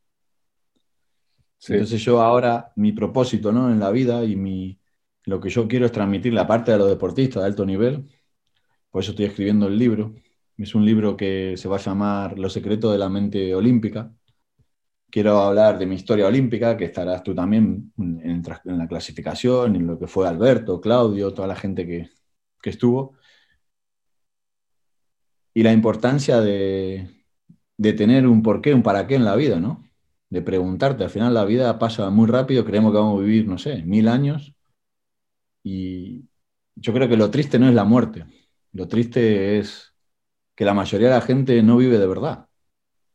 Entonces 1.68 2.02
yo 2.04 2.20
ahora, 2.20 2.72
mi 2.76 2.92
propósito 2.92 3.52
¿no? 3.52 3.70
en 3.70 3.80
la 3.80 3.90
vida 3.90 4.24
y 4.24 4.36
mi, 4.36 4.78
lo 5.24 5.40
que 5.40 5.48
yo 5.48 5.66
quiero 5.66 5.86
es 5.86 5.92
transmitir 5.92 6.34
la 6.34 6.46
parte 6.46 6.72
de 6.72 6.78
los 6.78 6.88
deportistas 6.88 7.42
de 7.42 7.46
alto 7.46 7.64
nivel. 7.64 8.10
Por 8.90 9.02
eso 9.02 9.12
estoy 9.12 9.26
escribiendo 9.26 9.66
el 9.66 9.78
libro. 9.78 10.14
Es 10.56 10.74
un 10.74 10.84
libro 10.84 11.16
que 11.16 11.56
se 11.56 11.68
va 11.68 11.76
a 11.76 11.80
llamar 11.80 12.38
Los 12.38 12.52
secretos 12.52 12.92
de 12.92 12.98
la 12.98 13.08
mente 13.08 13.54
olímpica. 13.54 14.12
Quiero 15.10 15.38
hablar 15.38 15.78
de 15.78 15.86
mi 15.86 15.94
historia 15.96 16.26
olímpica, 16.26 16.76
que 16.76 16.86
estarás 16.86 17.22
tú 17.22 17.34
también 17.34 17.92
en, 17.98 18.42
la 18.64 18.88
clasificación, 18.88 19.76
en 19.76 19.86
lo 19.86 19.98
que 19.98 20.06
fue 20.08 20.28
Alberto, 20.28 20.80
Claudio, 20.80 21.32
toda 21.32 21.48
la 21.48 21.56
gente 21.56 21.86
que, 21.86 22.10
que 22.62 22.70
estuvo. 22.70 23.16
Y 25.52 25.62
la 25.62 25.72
importancia 25.72 26.40
de, 26.40 27.08
de 27.76 27.92
tener 27.92 28.26
un 28.26 28.42
porqué, 28.42 28.74
un 28.74 28.82
para 28.82 29.06
qué 29.06 29.14
en 29.16 29.24
la 29.24 29.36
vida, 29.36 29.60
¿no? 29.60 29.84
de 30.34 30.42
preguntarte. 30.42 31.04
Al 31.04 31.10
final 31.10 31.32
la 31.34 31.44
vida 31.44 31.78
pasa 31.78 32.10
muy 32.10 32.26
rápido, 32.28 32.64
creemos 32.64 32.92
que 32.92 32.98
vamos 32.98 33.20
a 33.20 33.24
vivir, 33.24 33.46
no 33.46 33.58
sé, 33.58 33.82
mil 33.84 34.08
años. 34.08 34.54
Y 35.62 36.28
yo 36.76 36.92
creo 36.92 37.08
que 37.08 37.16
lo 37.16 37.30
triste 37.30 37.58
no 37.58 37.68
es 37.68 37.74
la 37.74 37.84
muerte. 37.84 38.26
Lo 38.72 38.88
triste 38.88 39.58
es 39.58 39.93
que 40.54 40.64
la 40.64 40.74
mayoría 40.74 41.08
de 41.08 41.14
la 41.14 41.20
gente 41.20 41.62
no 41.62 41.76
vive 41.76 41.98
de 41.98 42.06
verdad. 42.06 42.46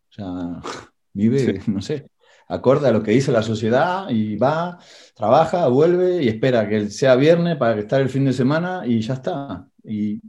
O 0.10 0.12
sea, 0.12 0.62
vive, 1.14 1.62
no 1.68 1.82
sé, 1.82 2.10
acorde 2.48 2.88
a 2.88 2.92
lo 2.92 3.04
que 3.04 3.12
dice 3.12 3.32
la 3.32 3.44
sociedad 3.44 4.10
y 4.10 4.36
va, 4.36 4.80
trabaja, 5.16 5.68
vuelve 5.68 6.24
y 6.24 6.28
espera 6.28 6.68
que 6.68 6.90
sea 6.90 7.16
viernes 7.16 7.58
para 7.58 7.80
estar 7.80 8.02
el 8.02 8.10
fin 8.10 8.26
de 8.26 8.34
semana 8.34 8.84
y 8.86 9.02
ya 9.02 9.16
está. 9.16 9.68
Y, 9.84 10.22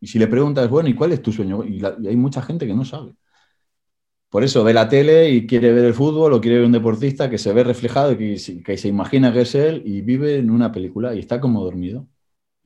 si 0.00 0.18
le 0.18 0.28
preguntas, 0.28 0.68
bueno, 0.70 0.88
¿y 0.88 0.94
cuál 0.94 1.12
es 1.12 1.22
tu 1.22 1.32
sueño? 1.32 1.64
y 1.64 1.84
hay 1.84 2.16
mucha 2.16 2.40
gente 2.40 2.66
que 2.66 2.74
no 2.74 2.84
sabe. 2.84 3.14
Por 4.30 4.44
eso 4.44 4.62
ve 4.62 4.74
la 4.74 4.88
tele 4.88 5.30
y 5.30 5.46
quiere 5.46 5.72
ver 5.72 5.86
el 5.86 5.94
fútbol 5.94 6.34
o 6.34 6.40
quiere 6.40 6.58
ver 6.58 6.66
un 6.66 6.72
deportista 6.72 7.30
que 7.30 7.38
se 7.38 7.52
ve 7.52 7.64
reflejado 7.64 8.12
y 8.12 8.62
que, 8.62 8.76
se 8.76 8.88
imagina 8.88 9.32
que 9.32 9.42
es 9.42 9.54
él 9.54 9.82
y 9.86 10.02
vive 10.02 10.36
en 10.36 10.50
una 10.50 10.70
película 10.70 11.14
y 11.14 11.20
está 11.20 11.40
como 11.40 11.64
dormido. 11.64 12.06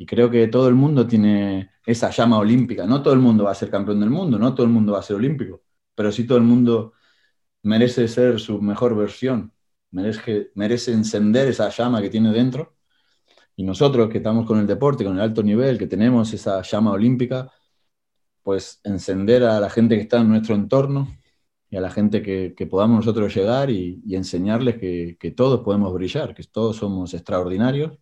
Y 0.03 0.07
creo 0.07 0.29
que 0.29 0.49
todo 0.49 0.69
el 0.69 0.75
mundo 0.75 1.07
tiene 1.07 1.71
esa 1.87 2.11
llama 2.11 2.38
olímpica. 2.38 2.87
No 2.87 3.03
todo 3.05 3.15
el 3.15 3.21
mundo 3.21 3.45
va 3.45 3.53
a 3.53 3.55
ser 3.55 3.71
campeón 3.71 4.01
del 4.01 4.11
mundo, 4.11 4.37
no 4.37 4.53
todo 4.53 4.67
el 4.67 4.73
mundo 4.73 4.95
va 4.95 4.99
a 4.99 5.03
ser 5.03 5.15
olímpico, 5.15 5.62
pero 5.95 6.11
sí 6.11 6.27
todo 6.27 6.38
el 6.38 6.45
mundo 6.45 6.95
merece 7.62 8.09
ser 8.09 8.41
su 8.41 8.61
mejor 8.61 8.97
versión, 8.97 9.53
merece, 9.93 10.51
merece 10.57 10.93
encender 10.93 11.47
esa 11.49 11.69
llama 11.71 12.03
que 12.03 12.11
tiene 12.11 12.33
dentro. 12.33 12.77
Y 13.57 13.62
nosotros 13.65 14.11
que 14.11 14.19
estamos 14.19 14.45
con 14.47 14.59
el 14.59 14.67
deporte, 14.67 15.05
con 15.05 15.15
el 15.15 15.21
alto 15.23 15.43
nivel, 15.45 15.79
que 15.79 15.87
tenemos 15.87 16.33
esa 16.35 16.62
llama 16.62 16.93
olímpica, 16.93 17.53
pues 18.43 18.81
encender 18.85 19.45
a 19.45 19.61
la 19.61 19.71
gente 19.71 19.95
que 19.97 20.03
está 20.03 20.21
en 20.21 20.31
nuestro 20.31 20.57
entorno 20.57 21.17
y 21.71 21.77
a 21.77 21.81
la 21.81 21.91
gente 21.91 22.23
que, 22.23 22.67
podamos 22.69 22.99
nosotros 23.07 23.35
llegar 23.35 23.71
y, 23.71 24.03
enseñarles 24.11 24.79
que, 24.79 25.17
que, 25.21 25.31
todos 25.31 25.61
podemos 25.61 25.93
brillar, 25.95 26.35
que 26.35 26.43
todos 26.45 26.77
somos 26.79 27.15
extraordinarios. 27.15 28.02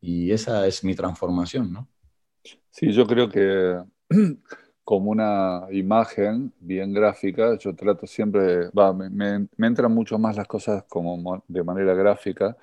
Y 0.00 0.30
esa 0.30 0.66
es 0.66 0.84
mi 0.84 0.94
transformación, 0.94 1.72
¿no? 1.72 1.88
Sí, 2.70 2.92
yo 2.92 3.06
creo 3.06 3.28
que 3.28 3.82
como 4.84 5.10
una 5.10 5.66
imagen 5.70 6.52
bien 6.60 6.92
gráfica, 6.92 7.58
yo 7.58 7.74
trato 7.74 8.06
siempre, 8.06 8.68
va, 8.70 8.92
me, 8.92 9.48
entran 9.58 9.92
mucho 9.92 10.18
más 10.18 10.36
las 10.36 10.46
cosas 10.46 10.84
como 10.88 11.42
de 11.48 11.64
manera 11.64 11.94
gráfica, 11.94 12.56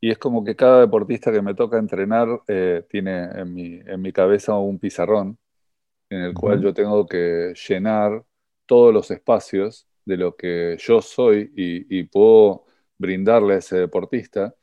y 0.00 0.10
es 0.10 0.18
como 0.18 0.44
que 0.44 0.54
cada 0.54 0.80
deportista 0.80 1.32
que 1.32 1.42
me 1.42 1.54
toca 1.54 1.78
entrenar 1.78 2.28
eh, 2.46 2.84
tiene 2.88 3.24
en 3.24 3.52
mi, 3.52 3.80
en 3.84 4.00
mi 4.00 4.12
cabeza 4.12 4.56
un 4.56 4.78
pizarrón 4.78 5.38
en 6.10 6.20
el 6.22 6.34
cual 6.34 6.62
yo 6.62 6.72
tengo 6.72 7.06
que 7.06 7.54
llenar 7.68 8.24
todos 8.66 8.92
los 8.92 9.10
espacios 9.10 9.86
de 10.04 10.16
lo 10.16 10.36
que 10.36 10.76
yo 10.78 11.02
soy 11.02 11.52
y, 11.54 12.04
puedo 12.04 12.64
brindarle 12.96 13.54
a 13.54 13.58
ese 13.58 13.78
deportista, 13.78 14.54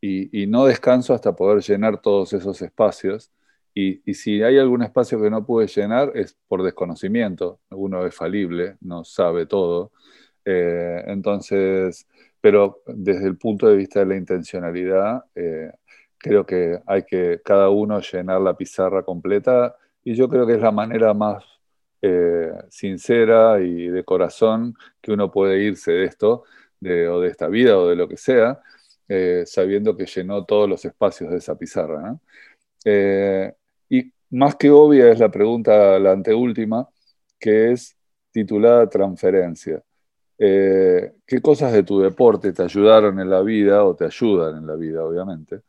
y, 0.00 0.46
no 0.46 0.64
descanso 0.66 1.14
hasta 1.14 1.36
poder 1.36 1.62
llenar 1.62 2.00
todos 2.00 2.32
esos 2.32 2.60
espacios 2.62 3.30
y, 3.74 4.00
si 4.14 4.42
hay 4.42 4.58
algún 4.58 4.82
espacio 4.82 5.20
que 5.20 5.30
no 5.30 5.44
pude 5.44 5.66
llenar 5.66 6.12
es 6.14 6.36
por 6.48 6.62
desconocimiento. 6.62 7.60
Uno 7.70 8.04
es 8.06 8.14
falible, 8.14 8.76
no 8.80 9.04
sabe 9.04 9.46
todo. 9.46 9.92
Eh, 10.44 11.04
entonces, 11.06 12.06
pero 12.40 12.82
desde 12.86 13.26
el 13.28 13.36
punto 13.38 13.68
de 13.68 13.76
vista 13.76 14.00
de 14.00 14.06
la 14.06 14.16
intencionalidad, 14.16 15.24
eh, 15.34 15.72
creo 16.18 16.44
que 16.46 16.80
hay 16.86 17.04
que 17.04 17.40
cada 17.44 17.70
uno 17.70 18.00
llenar 18.00 18.40
la 18.40 18.56
pizarra 18.56 19.02
completa 19.02 19.76
y 20.04 20.14
yo 20.14 20.28
creo 20.28 20.46
que 20.46 20.54
es 20.54 20.60
la 20.60 20.72
manera 20.72 21.14
más 21.14 21.44
eh, 22.02 22.52
sincera 22.70 23.60
y 23.60 23.88
de 23.88 24.04
corazón 24.04 24.74
que 25.00 25.12
uno 25.12 25.30
puede 25.30 25.62
irse 25.62 25.92
de 25.92 26.04
esto, 26.04 26.44
de, 26.80 27.08
o 27.08 27.20
de 27.20 27.28
esta 27.28 27.48
vida 27.48 27.78
o 27.78 27.88
de 27.88 27.96
lo 27.96 28.08
que 28.08 28.16
sea, 28.16 28.60
sabiendo 29.44 29.96
que 29.96 30.06
llenó 30.06 30.44
todos 30.44 30.68
los 30.68 30.84
espacios 30.84 31.30
de 31.30 31.38
esa 31.38 31.56
pizarra. 31.58 32.00
¿no? 32.00 32.20
Y 33.88 34.12
más 34.30 34.54
que 34.56 34.70
obvia 34.70 35.10
es 35.10 35.18
la 35.18 35.30
pregunta, 35.30 35.98
la 35.98 36.12
anteúltima, 36.12 36.88
que 37.38 37.72
es 37.72 37.96
titulada 38.30 38.88
transferencia. 38.88 39.82
Eh, 40.38 41.12
¿Qué 41.26 41.42
cosas 41.42 41.72
de 41.72 41.82
tu 41.82 42.00
deporte 42.00 42.52
te 42.52 42.62
ayudaron 42.62 43.18
en 43.20 43.28
la 43.28 43.42
vida 43.42 43.84
o 43.84 43.94
te 43.94 44.06
ayudan 44.06 44.58
en 44.58 44.66
la 44.66 44.74
vida, 44.76 45.04
obviamente? 45.04 45.62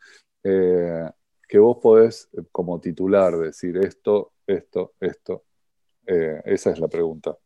Eh, 0.43 1.10
que 1.47 1.60
vos 1.60 1.77
podés, 1.82 2.30
eh, 2.34 2.43
como 2.51 2.80
titular, 2.80 3.38
decir 3.38 3.77
esto, 3.77 4.34
esto, 4.47 4.93
esto. 4.99 5.43
esa 6.06 6.71
es 6.71 6.80
la 6.80 6.88
pregunta. 6.88 7.38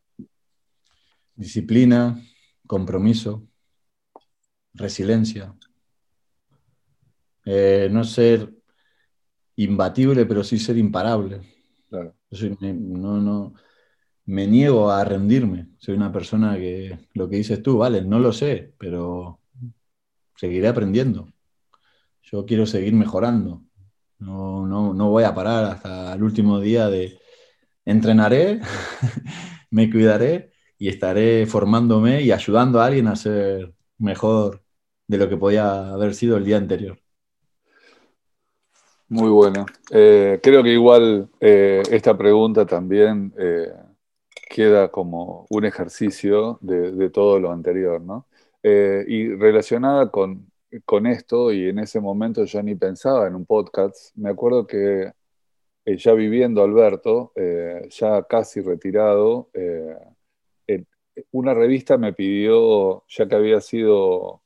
Disciplina, 1.34 2.20
compromiso, 2.66 3.42
resiliencia. 4.74 5.54
No 7.46 8.04
ser 8.04 8.52
imbatible, 9.56 10.26
pero 10.26 10.44
sí 10.44 10.58
ser 10.58 10.76
imparable. 10.76 11.40
no, 12.30 13.20
no, 13.20 13.54
me 14.26 14.46
niego 14.46 14.90
a 14.90 15.04
rendirme. 15.04 15.68
Soy 15.78 15.94
una 15.94 16.12
persona 16.12 16.56
que 16.56 16.98
lo 17.14 17.28
que 17.28 17.36
dices 17.36 17.62
tú, 17.62 17.78
vale, 17.78 18.02
no 18.02 18.18
lo 18.18 18.32
sé, 18.32 18.74
pero 18.78 19.40
seguiré 20.36 20.68
aprendiendo. 20.68 21.32
Yo 22.22 22.44
quiero 22.46 22.66
seguir 22.66 22.94
mejorando. 22.94 23.62
No, 24.18 24.66
no, 24.66 24.94
no 24.94 25.10
voy 25.10 25.24
a 25.24 25.34
parar 25.34 25.64
hasta 25.66 26.14
el 26.14 26.22
último 26.22 26.60
día 26.60 26.88
de 26.88 27.18
entrenaré, 27.84 28.60
me 29.70 29.90
cuidaré 29.90 30.52
y 30.78 30.88
estaré 30.88 31.46
formándome 31.46 32.22
y 32.22 32.32
ayudando 32.32 32.80
a 32.80 32.86
alguien 32.86 33.08
a 33.08 33.16
ser 33.16 33.74
mejor 33.98 34.64
de 35.06 35.18
lo 35.18 35.28
que 35.28 35.36
podía 35.36 35.90
haber 35.92 36.14
sido 36.14 36.36
el 36.36 36.44
día 36.44 36.58
anterior. 36.58 37.00
Muy 39.08 39.30
bueno. 39.30 39.66
Eh, 39.92 40.40
creo 40.42 40.62
que 40.64 40.70
igual 40.70 41.28
eh, 41.40 41.82
esta 41.90 42.18
pregunta 42.18 42.66
también 42.66 43.32
eh, 43.38 43.72
queda 44.50 44.90
como 44.90 45.46
un 45.50 45.64
ejercicio 45.64 46.58
de, 46.60 47.10
todo 47.10 47.38
lo 47.38 47.52
anterior, 47.52 48.00
¿no? 48.00 48.26
y 48.62 49.28
relacionada 49.36 50.10
con, 50.10 50.50
con, 50.84 51.06
esto, 51.06 51.52
y 51.52 51.68
en 51.68 51.78
ese 51.78 52.00
momento 52.00 52.44
ya 52.44 52.62
ni 52.64 52.74
pensaba 52.74 53.28
en 53.28 53.36
un 53.36 53.46
podcast, 53.46 54.10
me 54.16 54.28
acuerdo 54.30 54.66
que 54.66 55.12
ya 55.84 56.12
viviendo 56.14 56.64
Alberto, 56.64 57.32
ya 57.88 58.24
casi 58.24 58.60
retirado, 58.60 59.50
una 61.30 61.54
revista 61.54 61.96
me 61.96 62.12
pidió, 62.12 63.04
ya 63.06 63.28
que 63.28 63.36
había 63.36 63.60
sido 63.60 64.42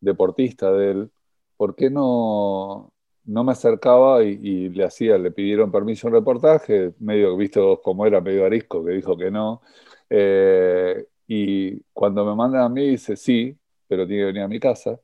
deportista 0.00 0.70
de 0.72 0.90
él, 0.92 1.10
¿por 1.56 1.74
qué 1.74 1.90
no 1.90 2.92
no 3.24 3.44
me 3.44 3.52
acercaba 3.52 4.22
y, 4.24 4.68
le 4.70 4.84
hacía, 4.84 5.18
le 5.18 5.30
pidieron 5.30 5.70
permiso 5.70 6.08
un 6.08 6.14
reportaje, 6.14 6.92
medio 7.00 7.36
visto 7.36 7.80
como 7.82 8.06
era, 8.06 8.20
medio 8.20 8.44
arisco, 8.46 8.84
que 8.84 8.92
dijo 8.92 9.16
que 9.16 9.30
no. 9.30 9.62
Eh, 10.10 11.06
y 11.26 11.80
cuando 11.92 12.24
me 12.24 12.34
mandan 12.34 12.62
a 12.62 12.68
mí, 12.68 12.88
dice 12.90 13.16
sí, 13.16 13.56
pero 13.88 14.06
tiene 14.06 14.22
que 14.22 14.26
venir 14.26 14.42
a 14.42 14.48
mi 14.48 14.60
casa. 14.60 14.98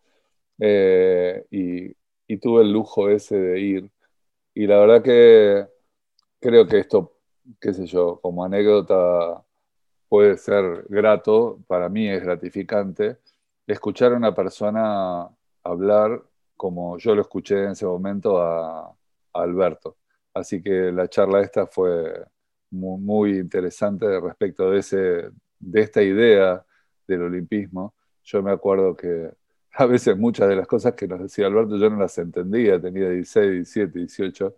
Eh, 0.59 1.45
y, 1.51 1.95
tuve 2.39 2.63
el 2.63 2.73
lujo 2.73 3.09
ese 3.11 3.39
de 3.39 3.61
ir. 3.61 3.91
Y 4.55 4.67
la 4.67 4.79
verdad 4.81 5.03
que 5.03 5.67
creo 6.41 6.67
que 6.67 6.79
esto, 6.81 7.15
qué 7.61 7.75
sé 7.75 7.87
yo, 7.87 8.21
como 8.23 8.45
anécdota 8.45 9.45
puede 10.09 10.37
ser 10.39 10.87
grato, 10.89 11.61
para 11.69 11.89
mí 11.89 12.09
es 12.09 12.23
gratificante, 12.23 13.19
escuchar 13.67 14.13
a 14.13 14.17
una 14.17 14.35
persona 14.35 15.29
hablar 15.65 16.23
como 16.59 16.99
yo 16.99 17.15
lo 17.15 17.23
escuché 17.23 17.65
en 17.65 17.71
ese 17.71 17.87
momento 17.87 18.43
a, 18.43 18.95
Alberto. 19.33 19.99
Así 20.35 20.61
que 20.63 20.93
la 20.93 21.09
charla 21.09 21.41
esta 21.41 21.67
fue 21.67 22.25
muy, 22.71 23.39
interesante 23.39 24.21
respecto 24.21 24.71
de, 24.71 24.81
ese, 24.81 25.31
de 25.59 25.81
esta 25.81 26.03
idea 26.03 26.65
del 27.07 27.23
olimpismo. 27.23 27.95
Yo 28.25 28.43
me 28.43 28.51
acuerdo 28.51 28.97
que 28.97 29.31
a 29.73 29.87
veces 29.87 30.19
muchas 30.19 30.49
de 30.49 30.57
las 30.57 30.67
cosas 30.67 30.95
que 30.95 31.07
nos 31.07 31.21
decía 31.21 31.47
Alberto 31.47 31.77
yo 31.79 31.89
no 31.91 31.99
las 31.99 32.19
entendía, 32.19 32.81
tenía 32.81 33.11
16, 33.11 33.53
17, 33.53 33.99
18, 34.01 34.57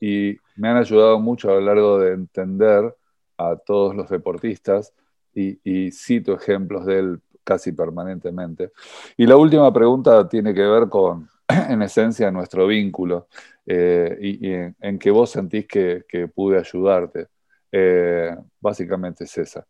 y 0.00 0.36
me 0.56 0.68
han 0.68 0.76
ayudado 0.76 1.18
mucho 1.18 1.50
a 1.50 1.54
lo 1.54 1.62
largo 1.62 1.98
de 1.98 2.12
entender 2.12 2.94
a 3.38 3.56
todos 3.56 3.96
los 3.96 4.10
deportistas 4.10 4.92
y, 5.34 5.58
y 5.64 5.90
cito 5.92 6.34
ejemplos 6.34 6.84
de 6.84 6.98
él 6.98 7.20
casi 7.44 7.72
permanentemente. 7.72 8.72
Y 9.16 9.26
la 9.26 9.36
última 9.36 9.72
pregunta 9.72 10.28
tiene 10.28 10.54
que 10.54 10.62
ver 10.62 10.88
con, 10.88 11.28
en 11.48 11.82
esencia, 11.82 12.30
nuestro 12.30 12.66
vínculo 12.66 13.28
eh, 13.66 14.18
y, 14.20 14.50
en, 14.52 14.98
que 14.98 15.10
vos 15.10 15.30
sentís 15.30 15.66
que, 15.66 16.04
pude 16.34 16.58
ayudarte. 16.58 17.28
Eh, 17.70 18.34
básicamente 18.60 19.24
es 19.24 19.38
esa. 19.38 19.66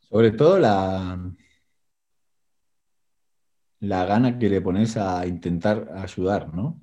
Sobre 0.00 0.32
todo 0.32 0.58
la, 0.58 1.18
la 3.80 4.04
gana 4.04 4.38
que 4.38 4.48
le 4.48 4.60
pones 4.60 4.96
a 4.96 5.26
intentar 5.26 5.90
ayudar, 5.94 6.52
¿no? 6.54 6.80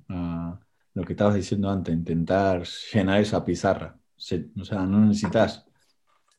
lo 0.96 1.04
que 1.04 1.12
estabas 1.12 1.34
diciendo 1.34 1.70
antes, 1.70 1.94
intentar 1.94 2.62
llenar 2.64 3.20
esa 3.20 3.44
pizarra. 3.44 3.98
o 4.16 4.64
sea, 4.64 4.86
no 4.86 5.00
necesitas 5.00 5.65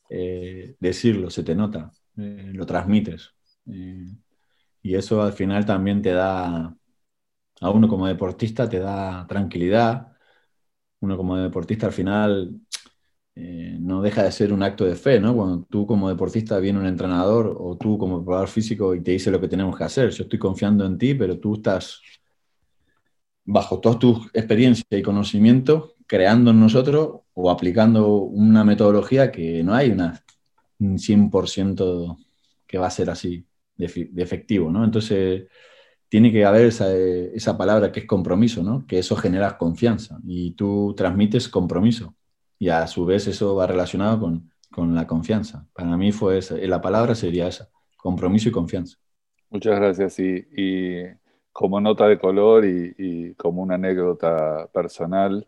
eh, 0.10 0.76
decirlo, 0.80 1.30
se 1.30 1.44
te 1.44 1.56
nota. 1.56 1.92
Eh, 2.18 2.52
lo 2.54 2.66
transmites. 2.66 3.34
Eh, 3.68 4.08
y 4.82 4.96
eso 4.96 5.22
al 5.22 5.34
final 5.34 5.66
también 5.66 6.02
te 6.02 6.12
da, 6.12 6.76
a 7.62 7.70
uno 7.70 7.88
como 7.88 8.08
deportista 8.08 8.70
te 8.70 8.80
da 8.80 9.26
tranquilidad. 9.28 10.14
Uno 11.02 11.18
como 11.18 11.38
deportista 11.38 11.88
al 11.88 11.94
final 11.94 12.62
no 13.36 14.02
deja 14.02 14.24
de 14.24 14.32
ser 14.32 14.52
un 14.52 14.64
acto 14.64 14.84
de 14.84 14.96
fe, 14.96 15.20
¿no? 15.20 15.36
Cuando 15.36 15.64
tú 15.70 15.86
como 15.86 16.10
deportista 16.10 16.58
viene 16.60 16.80
un 16.80 16.88
entrenador 16.88 17.56
o 17.60 17.78
tú 17.78 17.98
como 17.98 18.18
preparador 18.18 18.48
físico 18.50 18.96
y 18.96 19.04
te 19.04 19.12
dice 19.12 19.30
lo 19.30 19.40
que 19.40 19.48
tenemos 19.48 19.78
que 19.78 19.84
hacer. 19.84 20.10
Yo 20.10 20.24
estoy 20.24 20.40
confiando 20.40 20.86
en 20.86 20.98
ti, 20.98 21.14
pero 21.14 21.40
tú 21.40 21.56
estás 21.56 22.02
bajo 23.46 23.80
toda 23.80 23.98
tu 23.98 24.28
experiencia 24.34 24.86
y 24.90 25.02
conocimiento 25.02 25.96
creando 26.06 26.52
en 26.52 26.60
nosotros 26.60 27.22
o 27.40 27.52
aplicando 27.52 28.16
una 28.18 28.64
metodología 28.64 29.32
que 29.32 29.64
no 29.64 29.74
hay 29.74 29.92
una 29.92 30.24
100% 30.80 32.18
que 32.66 32.78
va 32.78 32.88
a 32.88 32.92
ser 32.92 33.10
así 33.10 33.46
de, 33.76 33.86
efectivo, 34.18 34.72
¿no? 34.72 34.84
Entonces, 34.84 35.48
tiene 36.10 36.32
que 36.32 36.46
haber 36.46 36.66
esa, 36.68 37.58
palabra 37.58 37.92
que 37.92 38.02
es 38.02 38.06
compromiso, 38.08 38.64
¿no? 38.64 38.86
Que 38.88 39.00
eso 39.00 39.16
genera 39.16 39.58
confianza 39.58 40.20
y 40.26 40.52
tú 40.52 40.94
transmites 40.98 41.50
compromiso 41.50 42.16
y 42.60 42.70
a 42.70 42.88
su 42.88 43.06
vez 43.06 43.28
eso 43.28 43.56
va 43.56 43.68
relacionado 43.68 44.20
con 44.20 44.52
con 44.78 44.94
la 44.94 45.08
confianza. 45.08 45.66
Para 45.74 45.98
mí 45.98 46.12
fue 46.12 46.38
esa, 46.38 46.56
la 46.56 46.80
palabra 46.80 47.16
sería 47.16 47.48
esa, 47.48 47.68
compromiso 47.96 48.50
y 48.50 48.52
confianza. 48.52 48.98
Muchas 49.50 49.76
gracias. 49.76 50.20
Y, 50.20 51.04
como 51.52 51.82
nota 51.82 52.08
de 52.08 52.20
color 52.20 52.64
y, 52.66 53.34
como 53.36 53.64
una 53.64 53.74
anécdota 53.74 54.70
personal, 54.72 55.46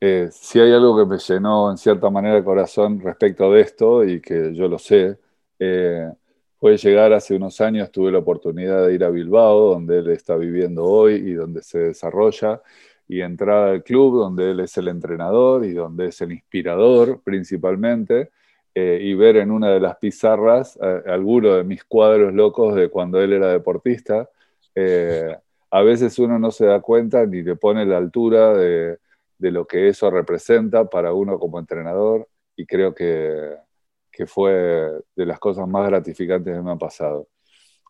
eh, 0.00 0.28
si 0.30 0.60
hay 0.60 0.72
algo 0.72 0.96
que 0.96 1.06
me 1.06 1.18
llenó 1.18 1.70
en 1.70 1.78
cierta 1.78 2.10
manera 2.10 2.36
el 2.36 2.44
corazón 2.44 3.00
respecto 3.00 3.50
de 3.52 3.60
esto 3.62 4.04
y 4.04 4.20
que 4.20 4.54
yo 4.54 4.68
lo 4.68 4.78
sé, 4.78 5.18
eh, 5.58 6.10
fue 6.58 6.76
llegar 6.76 7.12
hace 7.12 7.34
unos 7.34 7.60
años, 7.60 7.90
tuve 7.90 8.12
la 8.12 8.18
oportunidad 8.18 8.86
de 8.86 8.94
ir 8.94 9.04
a 9.04 9.10
Bilbao, 9.10 9.70
donde 9.70 9.98
él 9.98 10.10
está 10.10 10.36
viviendo 10.36 10.84
hoy 10.84 11.14
y 11.14 11.32
donde 11.32 11.62
se 11.62 11.78
desarrolla, 11.78 12.62
y 13.08 13.20
entrar 13.20 13.68
al 13.68 13.82
club 13.84 14.18
donde 14.18 14.50
él 14.50 14.60
es 14.60 14.76
el 14.78 14.88
entrenador 14.88 15.64
y 15.64 15.72
donde 15.72 16.06
es 16.08 16.20
el 16.20 16.32
inspirador 16.32 17.22
principalmente, 17.22 18.30
eh, 18.74 18.98
y 19.00 19.14
ver 19.14 19.36
en 19.36 19.50
una 19.50 19.70
de 19.70 19.80
las 19.80 19.96
pizarras 19.96 20.78
eh, 20.82 21.02
alguno 21.06 21.54
de 21.54 21.64
mis 21.64 21.84
cuadros 21.84 22.34
locos 22.34 22.74
de 22.74 22.90
cuando 22.90 23.20
él 23.22 23.32
era 23.32 23.48
deportista. 23.52 24.28
A 25.70 25.82
veces 25.82 26.18
uno 26.18 26.38
no 26.38 26.50
se 26.50 26.66
da 26.66 26.80
cuenta 26.80 27.24
ni 27.26 27.42
le 27.42 27.56
pone 27.56 27.84
la 27.86 27.96
altura 27.98 28.54
de, 28.54 28.98
de, 29.38 29.50
lo 29.50 29.66
que 29.66 29.88
eso 29.88 30.10
representa 30.10 30.88
para 30.88 31.12
uno 31.12 31.38
como 31.38 31.58
entrenador 31.58 32.28
y 32.56 32.66
creo 32.66 32.94
que, 32.94 33.56
que 34.10 34.26
fue 34.26 34.52
de 35.14 35.26
las 35.26 35.38
cosas 35.38 35.68
más 35.68 35.86
gratificantes 35.88 36.54
que 36.54 36.62
me 36.62 36.70
han 36.70 36.78
pasado. 36.78 37.28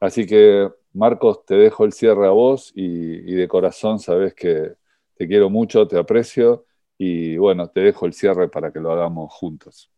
Así 0.01 0.27
que, 0.27 0.71
Marcos, 0.93 1.45
te 1.47 1.55
dejo 1.55 1.85
el 1.85 1.93
cierre 1.93 2.27
a 2.27 2.31
vos 2.31 2.73
y, 2.75 3.33
de 3.35 3.49
corazón 3.49 3.99
sabes 3.99 4.35
que 4.35 4.75
te 5.17 5.27
quiero 5.27 5.51
mucho, 5.51 5.87
te 5.89 5.99
aprecio 5.99 6.67
y 6.99 7.37
bueno, 7.37 7.69
te 7.69 7.81
dejo 7.81 8.07
el 8.07 8.13
cierre 8.13 8.49
para 8.49 8.73
que 8.73 8.81
lo 8.81 8.93
hagamos 8.93 9.33
juntos. 9.33 9.91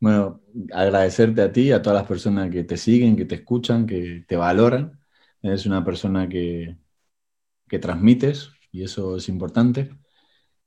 Bueno, 0.00 0.40
agradecerte 0.72 1.42
a 1.42 1.52
ti, 1.52 1.70
a 1.72 1.80
todas 1.80 1.98
las 2.00 2.08
personas 2.08 2.50
que 2.50 2.64
te 2.64 2.76
siguen, 2.76 3.16
que 3.16 3.24
te 3.24 3.36
escuchan, 3.36 3.86
que 3.86 4.24
te 4.26 4.36
valoran. 4.36 5.00
Eres 5.42 5.66
una 5.66 5.84
persona 5.84 6.28
que, 6.28 6.76
que 7.68 7.78
transmites 7.78 8.50
y 8.72 8.84
eso 8.84 9.16
es 9.16 9.28
importante. 9.28 9.90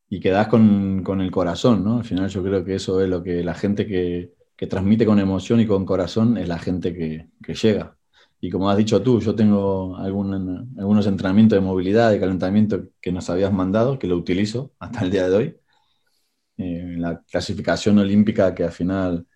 Y 0.09 0.19
que 0.19 0.29
das 0.29 0.47
con, 0.47 1.03
con, 1.03 1.21
el 1.21 1.31
corazón, 1.31 1.83
¿no? 1.83 1.97
Al 1.97 2.05
final 2.05 2.29
yo 2.29 2.43
creo 2.43 2.63
que 2.63 2.75
eso 2.75 3.01
es 3.01 3.09
lo 3.09 3.23
que 3.23 3.43
la 3.43 3.55
gente 3.55 3.87
que, 3.87 4.33
que 4.55 4.67
transmite 4.67 5.05
con 5.05 5.19
emoción 5.19 5.59
y 5.59 5.67
con 5.67 5.85
corazón 5.85 6.37
es 6.37 6.47
la 6.47 6.59
gente 6.59 6.93
que, 6.93 7.29
que 7.43 7.55
llega. 7.55 7.97
Y 8.39 8.51
como 8.51 8.69
has 8.69 8.77
dicho 8.77 9.01
tú, 9.01 9.19
yo 9.19 9.35
tengo 9.35 9.97
algún, 9.97 10.75
algunos 10.77 11.07
entrenamientos 11.07 11.57
de 11.57 11.65
movilidad, 11.65 12.11
de 12.11 12.19
calentamiento 12.19 12.89
que 13.01 13.11
nos 13.11 13.29
habías 13.29 13.51
mandado, 13.51 13.97
que 13.97 14.07
lo 14.07 14.17
utilizo 14.17 14.73
hasta 14.79 15.01
el 15.03 15.11
día 15.11 15.27
de 15.29 15.35
hoy 15.35 15.55
eh, 16.57 16.95
la 16.97 17.21
clasificación 17.23 17.97
olímpica 17.99 18.55
que 18.55 18.63
al 18.63 18.71
final 18.71 19.27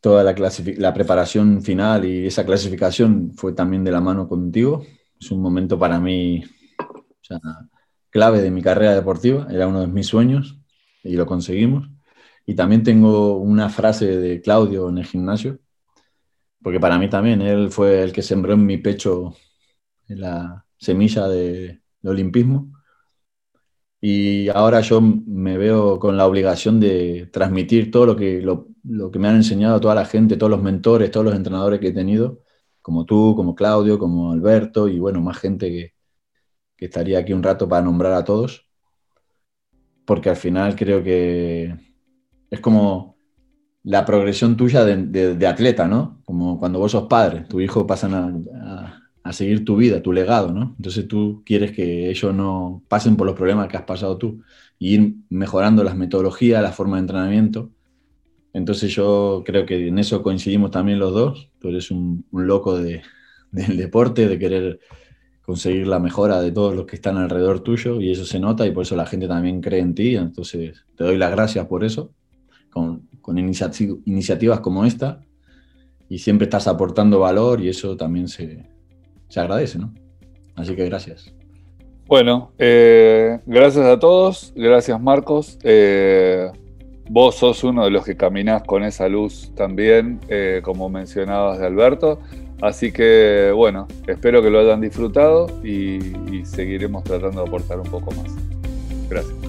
toda 0.00 0.24
la, 0.24 0.34
la 0.78 0.94
preparación 0.94 1.62
final 1.62 2.04
y 2.04 2.26
esa 2.26 2.44
clasificación 2.44 3.32
fue 3.34 3.52
también 3.52 3.84
de 3.84 3.92
la 3.92 4.00
mano 4.00 4.28
contigo. 4.28 4.84
Es 5.20 5.30
un 5.30 5.40
momento 5.42 5.78
para 5.78 6.00
mí 6.00 6.42
clave 8.10 8.40
de 8.42 8.50
mi 8.50 8.62
carrera 8.62 8.94
deportiva, 8.94 9.46
era 9.50 9.66
uno 9.68 9.80
de 9.82 9.86
mis 9.88 10.06
sueños 10.06 10.58
y 11.02 11.16
lo 11.16 11.26
conseguimos. 11.26 11.88
Y 12.46 12.54
también 12.54 12.82
tengo 12.82 13.36
una 13.38 13.68
frase 13.68 14.06
de 14.18 14.40
Claudio 14.40 14.88
en 14.88 14.98
el 14.98 15.06
gimnasio, 15.06 15.60
porque 16.62 16.80
para 16.80 16.98
mí 16.98 17.08
también 17.08 17.42
él 17.42 17.70
fue 17.70 18.02
el 18.02 18.12
que 18.12 18.22
sembró 18.22 18.54
en 18.54 18.66
mi 18.66 18.78
pecho 18.78 19.34
la 20.08 20.66
semilla 20.78 21.28
de, 21.28 21.80
de 22.00 22.10
olimpismo 22.10 22.72
y 24.00 24.48
ahora 24.50 24.80
yo 24.80 25.00
me 25.00 25.58
veo 25.58 25.98
con 25.98 26.16
la 26.16 26.26
obligación 26.26 26.78
de 26.80 27.28
transmitir 27.32 27.90
todo 27.90 28.06
lo 28.06 28.16
que, 28.16 28.40
lo, 28.40 28.68
que 29.10 29.18
me 29.18 29.28
han 29.28 29.36
enseñado 29.36 29.80
toda 29.80 29.94
la 29.94 30.04
gente, 30.04 30.36
todos 30.36 30.50
los 30.50 30.62
mentores, 30.62 31.10
todos 31.10 31.26
los 31.26 31.34
entrenadores 31.34 31.80
que 31.80 31.88
he 31.88 31.92
tenido, 31.92 32.42
como 32.80 33.04
tú, 33.04 33.34
como 33.36 33.54
Claudio, 33.54 33.98
como 33.98 34.32
Alberto 34.32 34.88
y 34.88 34.98
bueno, 35.00 35.20
más 35.20 35.38
gente 35.38 35.68
que, 35.70 35.94
que 36.78 36.86
estaría 36.86 37.18
aquí 37.18 37.34
un 37.34 37.42
rato 37.42 37.68
para 37.68 37.84
nombrar 37.84 38.14
a 38.14 38.24
todos, 38.24 38.66
porque 40.06 40.30
al 40.30 40.36
final 40.36 40.74
creo 40.76 41.02
que 41.02 41.76
es 42.50 42.60
como 42.60 43.18
la 43.82 44.06
progresión 44.06 44.56
tuya 44.56 44.84
de, 44.86 45.46
atleta, 45.46 45.86
¿no? 45.86 46.22
Como 46.24 46.58
cuando 46.58 46.78
vos 46.78 46.92
sos 46.92 47.08
padre, 47.08 47.42
tu 47.42 47.60
hijo 47.60 47.86
pasan 47.86 48.14
a 48.14 49.08
a 49.28 49.32
seguir 49.34 49.62
tu 49.62 49.76
vida, 49.76 50.02
tu 50.02 50.12
legado, 50.12 50.52
¿no? 50.52 50.74
Entonces 50.78 51.06
tú 51.06 51.42
quieres 51.44 51.72
que 51.72 52.08
ellos 52.08 52.34
no 52.34 52.82
pasen 52.88 53.14
por 53.14 53.26
los 53.26 53.36
problemas 53.36 53.68
que 53.68 53.76
has 53.76 53.82
pasado 53.82 54.16
tú 54.16 54.42
y 54.78 54.94
ir 54.94 55.14
mejorando 55.28 55.84
las 55.84 55.96
metodologías, 55.96 56.62
la 56.62 56.72
forma 56.72 56.96
de 56.96 57.00
entrenamiento. 57.00 57.70
Entonces 58.54 58.94
yo 58.94 59.42
creo 59.44 59.66
que 59.66 59.88
en 59.88 59.98
eso 59.98 60.22
coincidimos 60.22 60.70
también 60.70 60.98
los 60.98 61.12
dos. 61.12 61.50
Tú 61.60 61.68
eres 61.68 61.90
un, 61.90 62.24
loco 62.32 62.78
de, 62.78 63.02
del 63.52 63.76
deporte, 63.76 64.26
de 64.26 64.38
querer 64.38 64.80
conseguir 65.48 65.86
la 65.86 65.98
mejora 65.98 66.42
de 66.42 66.52
todos 66.52 66.74
los 66.74 66.84
que 66.84 66.96
están 66.96 67.16
alrededor 67.16 67.60
tuyo 67.60 68.02
y 68.02 68.10
eso 68.10 68.26
se 68.26 68.38
nota 68.38 68.66
y 68.66 68.70
por 68.70 68.82
eso 68.82 68.94
la 68.96 69.06
gente 69.06 69.26
también 69.26 69.62
cree 69.62 69.80
en 69.80 69.94
ti. 69.94 70.14
Entonces 70.14 70.84
te 70.94 71.04
doy 71.04 71.16
las 71.16 71.30
gracias 71.30 71.64
por 71.64 71.84
eso, 71.84 72.12
con, 72.68 73.08
con 73.22 73.38
iniciativas 73.38 74.60
como 74.60 74.84
esta 74.84 75.22
y 76.06 76.18
siempre 76.18 76.44
estás 76.44 76.68
aportando 76.68 77.20
valor 77.20 77.62
y 77.62 77.70
eso 77.70 77.96
también 77.96 78.28
se, 78.28 78.66
se 79.30 79.40
agradece, 79.40 79.78
¿no? 79.78 79.94
Así 80.54 80.76
que 80.76 80.84
gracias. 80.84 81.32
Bueno, 82.06 82.52
eh, 82.58 83.38
gracias 83.46 83.86
a 83.86 83.98
todos, 83.98 84.52
gracias 84.54 85.00
Marcos. 85.00 85.58
Eh, 85.62 86.50
vos 87.08 87.36
sos 87.36 87.64
uno 87.64 87.84
de 87.84 87.90
los 87.90 88.04
que 88.04 88.18
caminás 88.18 88.64
con 88.64 88.82
esa 88.82 89.08
luz 89.08 89.50
también, 89.54 90.20
eh, 90.28 90.60
como 90.62 90.90
mencionabas 90.90 91.58
de 91.58 91.64
Alberto. 91.64 92.18
Así 92.60 92.90
que 92.92 93.52
bueno, 93.54 93.86
espero 94.06 94.42
que 94.42 94.50
lo 94.50 94.58
hayan 94.60 94.80
disfrutado 94.80 95.46
y 95.64 96.42
seguiremos 96.44 97.04
tratando 97.04 97.42
de 97.42 97.48
aportar 97.48 97.78
un 97.78 97.90
poco 97.90 98.10
más. 98.12 98.32
Gracias. 99.08 99.47